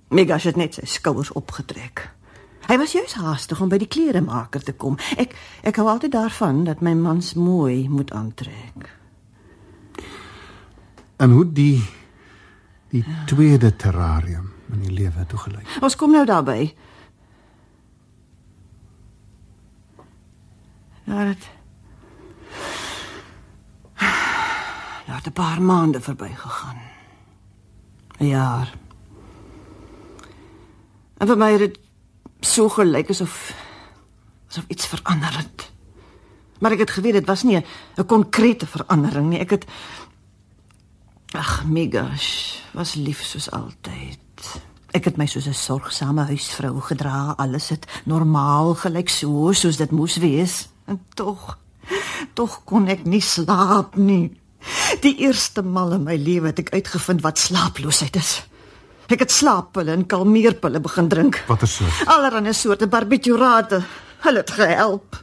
Migas 0.08 0.44
het 0.44 0.56
net 0.56 0.74
sy 0.74 0.84
skouers 0.84 1.32
opgetrek. 1.32 2.15
Hy 2.66 2.76
was 2.78 2.92
juis 2.92 3.14
haastig 3.14 3.60
om 3.62 3.70
by 3.70 3.78
die 3.78 3.90
kleremaker 3.90 4.62
te 4.62 4.74
kom. 4.74 4.98
Ek 5.16 5.36
ek 5.62 5.78
hou 5.78 5.86
altyd 5.90 6.12
daarvan 6.16 6.64
dat 6.66 6.82
my 6.82 6.94
mans 6.98 7.34
mooi 7.38 7.88
moet 7.88 8.10
aantrek. 8.10 8.90
En 11.16 11.30
hoe 11.30 11.46
die 11.52 11.84
die 12.90 13.04
ja. 13.06 13.24
tweede 13.26 13.76
terrarium 13.76 14.52
in 14.72 14.82
die 14.82 14.94
lewe 14.94 15.26
toegelyk. 15.26 15.78
Ons 15.82 15.96
kom 15.96 16.12
nou 16.14 16.24
daarby. 16.26 16.74
Ja, 21.06 21.24
dit 21.24 21.54
Ja, 25.06 25.20
'n 25.22 25.32
paar 25.32 25.62
maande 25.62 26.00
verbygegaan. 26.00 26.76
'n 28.18 28.26
Jaar. 28.26 28.74
En 31.16 31.26
vir 31.26 31.36
my 31.36 31.50
het 31.52 31.58
dit 31.58 31.85
so 32.40 32.68
gelyk 32.68 33.10
asof 33.10 33.54
asof 34.48 34.64
iets 34.68 34.86
verander 34.86 35.36
het. 35.36 35.70
Maar 36.60 36.72
ek 36.72 36.86
het 36.86 36.90
geweet 36.90 37.12
dit 37.12 37.26
was 37.26 37.42
nie 37.42 37.56
'n 37.96 38.06
konkrete 38.06 38.66
verandering 38.66 39.28
nie. 39.28 39.40
Ek 39.40 39.50
het 39.50 39.64
Ag, 41.34 41.64
Migash, 41.64 42.62
was 42.72 42.94
lief 42.94 43.22
soos 43.22 43.50
altyd. 43.50 44.60
Ek 44.94 45.04
het 45.04 45.16
my 45.16 45.26
soos 45.26 45.46
'n 45.46 45.52
sorgsame 45.52 46.24
huisvrou 46.24 46.80
gedra. 46.80 47.34
Alles 47.36 47.68
het 47.68 47.86
normaal 48.04 48.74
gelyk 48.74 49.08
so 49.08 49.52
soos 49.52 49.76
dit 49.76 49.90
moes 49.90 50.16
wees. 50.16 50.68
En 50.86 51.04
tog 51.14 51.58
tog 52.34 52.64
kon 52.64 52.88
ek 52.88 53.04
nie 53.04 53.20
slaap 53.20 53.96
nie. 53.96 54.40
Die 55.00 55.16
eerste 55.16 55.62
mal 55.62 55.92
in 55.92 56.02
my 56.02 56.16
lewe 56.16 56.46
het 56.46 56.58
ek 56.58 56.72
uitgevind 56.74 57.22
wat 57.22 57.38
slaaploosheid 57.38 58.16
is. 58.16 58.46
Ek 59.06 59.22
het 59.22 59.30
slaappille 59.30 59.92
en 59.94 60.06
kalmeerpille 60.06 60.80
begin 60.82 61.08
drink. 61.08 61.38
Watter 61.46 61.68
soort? 61.68 62.02
Allerhande 62.10 62.52
soorte 62.52 62.88
barbiturate. 62.90 63.82
Hulle 64.24 64.42
het 64.42 64.50
gehelp. 64.50 65.20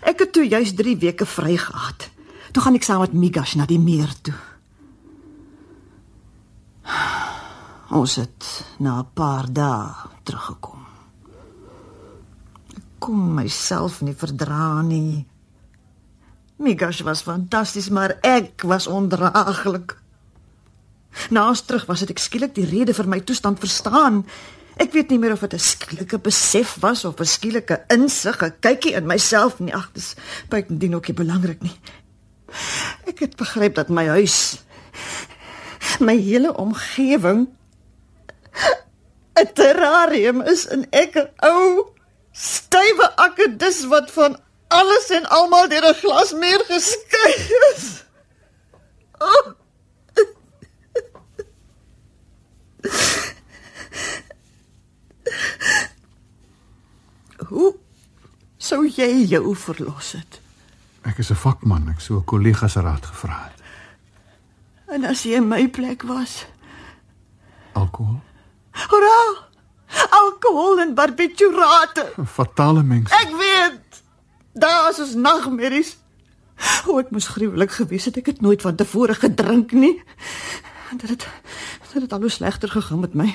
Ek 0.00 0.22
het 0.24 0.32
toe 0.32 0.46
juis 0.48 0.72
3 0.74 0.96
weke 1.02 1.26
vry 1.28 1.56
gehad. 1.60 2.08
Toe 2.52 2.62
gaan 2.62 2.78
ek 2.78 2.86
saam 2.86 3.04
met 3.04 3.12
Migash 3.12 3.54
na 3.60 3.66
die 3.68 3.78
meer 3.78 4.10
toe. 4.24 4.36
Ons 7.90 8.16
het 8.16 8.46
na 8.78 9.00
'n 9.00 9.08
paar 9.14 9.46
dae 9.52 9.92
teruggekom. 10.24 10.86
Ek 12.76 12.86
kon 12.98 13.34
myself 13.34 14.00
nie 14.00 14.14
verdra 14.14 14.82
nie. 14.82 15.26
Migash 16.56 17.00
was 17.02 17.22
fantasties, 17.22 17.88
maar 17.88 18.18
ek 18.22 18.62
was 18.62 18.86
ondraaglik. 18.86 19.96
Na 21.30 21.48
ons 21.48 21.62
terug 21.62 21.86
was 21.86 22.00
dit 22.00 22.10
ek 22.10 22.22
skielik 22.22 22.54
die 22.54 22.68
rede 22.68 22.94
vir 22.94 23.08
my 23.08 23.20
toestand 23.20 23.58
verstaan. 23.58 24.24
Ek 24.80 24.94
weet 24.96 25.10
nie 25.12 25.18
meer 25.18 25.34
of 25.34 25.40
dit 25.44 25.54
'n 25.54 25.58
skielike 25.58 26.18
besef 26.18 26.76
was 26.80 27.04
of 27.04 27.20
'n 27.20 27.26
skielike 27.26 27.84
insig, 27.88 28.42
'n 28.42 28.54
kykie 28.60 28.94
in 28.94 29.06
myself 29.06 29.58
nie. 29.58 29.74
Ag, 29.74 29.90
dis 29.92 30.14
buitendien 30.48 30.94
ook 30.94 31.06
nie 31.06 31.16
belangrik 31.16 31.62
nie. 31.62 31.78
Ek 33.06 33.18
het 33.18 33.36
begryp 33.36 33.74
dat 33.74 33.88
my 33.88 34.06
huis 34.06 34.58
my 36.00 36.16
hele 36.16 36.56
omgewing 36.56 37.48
'n 39.34 39.52
terrarium 39.54 40.40
is 40.40 40.66
en 40.66 40.86
ek 40.90 41.16
'n 41.16 41.28
ou 41.42 41.92
stywe 42.32 43.16
akedus 43.16 43.84
wat 43.84 44.10
van 44.10 44.38
alles 44.68 45.10
en 45.10 45.26
almal 45.28 45.68
deur 45.68 45.88
'n 45.88 45.94
glasmuur 45.94 46.62
geskei 46.68 47.34
is. 47.74 48.04
Oh. 49.18 49.59
Hoe 57.50 57.74
sou 58.62 58.84
jy 58.86 59.26
jou 59.26 59.54
verlos 59.58 60.12
het? 60.14 60.40
Ek 61.02 61.18
is 61.18 61.30
'n 61.30 61.34
vakman, 61.34 61.88
ek 61.88 62.00
sou 62.00 62.18
'n 62.18 62.24
kollega 62.24 62.68
se 62.68 62.80
raad 62.80 63.06
gevra 63.06 63.50
het. 63.50 63.58
En 64.88 65.04
as 65.04 65.22
jy 65.22 65.34
in 65.34 65.48
my 65.48 65.68
plek 65.68 66.02
was? 66.02 66.46
Alkohol? 67.72 68.20
Hoera! 68.70 69.48
Alkohol 70.10 70.80
en 70.80 70.94
barbiturate. 70.94 72.12
Fatale 72.26 72.82
mens. 72.82 73.10
Ek 73.10 73.30
weet. 73.38 74.02
Daar 74.52 74.90
is 74.90 74.98
ons 74.98 75.14
nagmerries. 75.14 75.96
O, 76.86 76.98
ek 76.98 77.10
moes 77.10 77.26
gruwelik 77.26 77.70
gewees 77.70 78.04
het. 78.04 78.16
Ek 78.16 78.26
het 78.26 78.40
nooit 78.40 78.62
van 78.62 78.76
tevore 78.76 79.14
gedrink 79.14 79.72
nie. 79.72 80.02
Dit 80.90 81.08
het 81.08 81.26
dit 81.92 82.02
het 82.02 82.12
al 82.12 82.20
hoe 82.20 82.30
slegter 82.30 82.68
gegaan 82.68 83.00
met 83.00 83.14
my. 83.14 83.34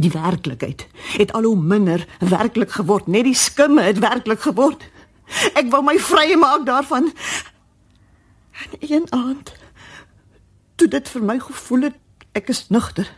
Die 0.00 0.10
werklikheid 0.10 0.86
het 1.16 1.32
al 1.36 1.44
hoe 1.48 1.56
minder 1.56 2.06
werklik 2.18 2.72
geword. 2.72 3.06
Net 3.06 3.26
die 3.28 3.36
skimme 3.36 3.82
het 3.82 3.98
werklik 4.00 4.40
geword. 4.40 4.84
Ek 5.54 5.68
wou 5.70 5.82
my 5.84 5.98
vry 6.00 6.34
maak 6.40 6.64
daarvan. 6.66 7.12
En 8.60 8.76
een 8.80 9.06
aand 9.12 9.52
toe 10.80 10.88
dit 10.88 11.08
vir 11.12 11.22
my 11.22 11.36
gevoel 11.38 11.90
het 11.90 11.96
ek 12.32 12.48
is 12.48 12.68
nugter. 12.72 13.08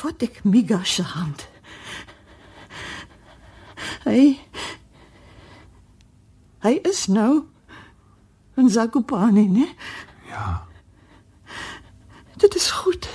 Vat 0.00 0.22
ek 0.24 0.40
Miga 0.44 0.80
se 0.84 1.04
hand. 1.04 1.46
Hy 4.06 4.38
Hy 6.60 6.74
is 6.84 7.06
nou 7.08 7.46
in 8.60 8.68
Zakopane, 8.68 9.46
né? 9.48 9.68
Ja. 10.28 10.66
Dit 12.36 12.54
is 12.54 12.70
goed. 12.70 13.08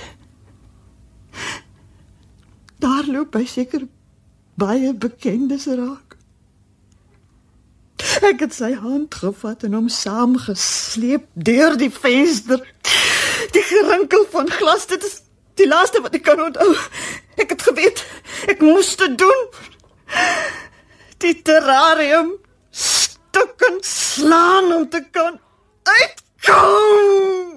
Daar 2.86 3.06
loop 3.10 3.34
hy 3.34 3.44
seker 3.50 3.88
baie 4.54 4.94
bekendes 4.94 5.66
raak. 5.66 6.14
Ek 8.24 8.40
het 8.40 8.54
sy 8.54 8.72
hand 8.78 9.14
gevat 9.18 9.66
en 9.66 9.74
hom 9.76 9.88
saamgesleep 9.92 11.26
deur 11.34 11.76
die 11.80 11.90
venster. 11.92 12.62
Die 13.52 13.62
gerinkel 13.66 14.24
van 14.32 14.48
glas, 14.50 14.86
dit 14.88 15.02
is 15.04 15.20
die 15.60 15.68
laaste 15.68 16.00
wat 16.04 16.14
ek 16.16 16.24
kan 16.28 16.40
onthou. 16.46 16.72
Ek 17.36 17.52
het 17.52 17.62
geweet 17.68 18.04
ek 18.52 18.62
moes 18.64 18.94
dit 19.00 19.18
doen. 19.20 19.42
Die 21.24 21.34
terrarium 21.42 22.36
stukken 22.70 23.78
slaan 23.82 24.72
om 24.72 24.88
te 24.88 25.02
kan 25.10 25.40
uitkom. 25.82 27.52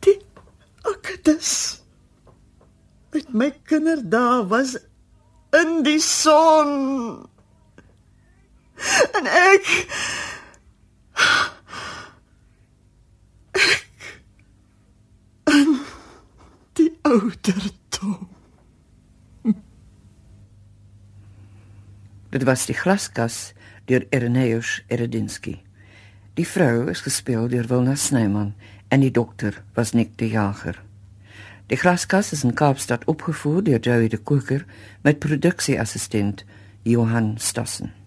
Die 0.00 0.18
akkedus 0.82 1.80
met 3.10 3.32
my 3.34 3.50
kinderdae 3.70 4.46
was 4.50 4.74
in 5.50 5.82
die 5.86 6.00
son. 6.02 6.72
En 9.18 9.26
ek 9.26 9.68
ek 13.60 13.86
in 15.50 15.78
die 16.78 16.90
ouderdom. 17.06 18.28
Dit 22.30 22.46
was 22.46 22.66
die 22.70 22.78
glaskas 22.78 23.52
deur 23.90 24.06
Ireneus 24.14 24.78
Eredinsky. 24.86 25.58
Die 26.38 26.46
vrou 26.46 26.86
is 26.90 27.02
gespeel 27.02 27.50
deur 27.50 27.66
Wilna 27.70 27.96
Snyman 27.98 28.54
en 28.88 29.02
die 29.02 29.10
dokter 29.10 29.62
was 29.74 29.92
Nick 29.92 30.16
de 30.18 30.30
Jager. 30.30 30.78
Die 31.70 31.76
glaskas 31.78 32.32
is 32.32 32.42
in 32.42 32.54
Kaapstad 32.54 33.04
opgevoer 33.06 33.62
deur 33.62 33.78
Joey 33.78 34.08
de 34.08 34.18
Koker 34.18 34.64
met 35.02 35.18
produksieassistent 35.18 36.44
Johan 36.82 37.34
Stassen. 37.38 37.99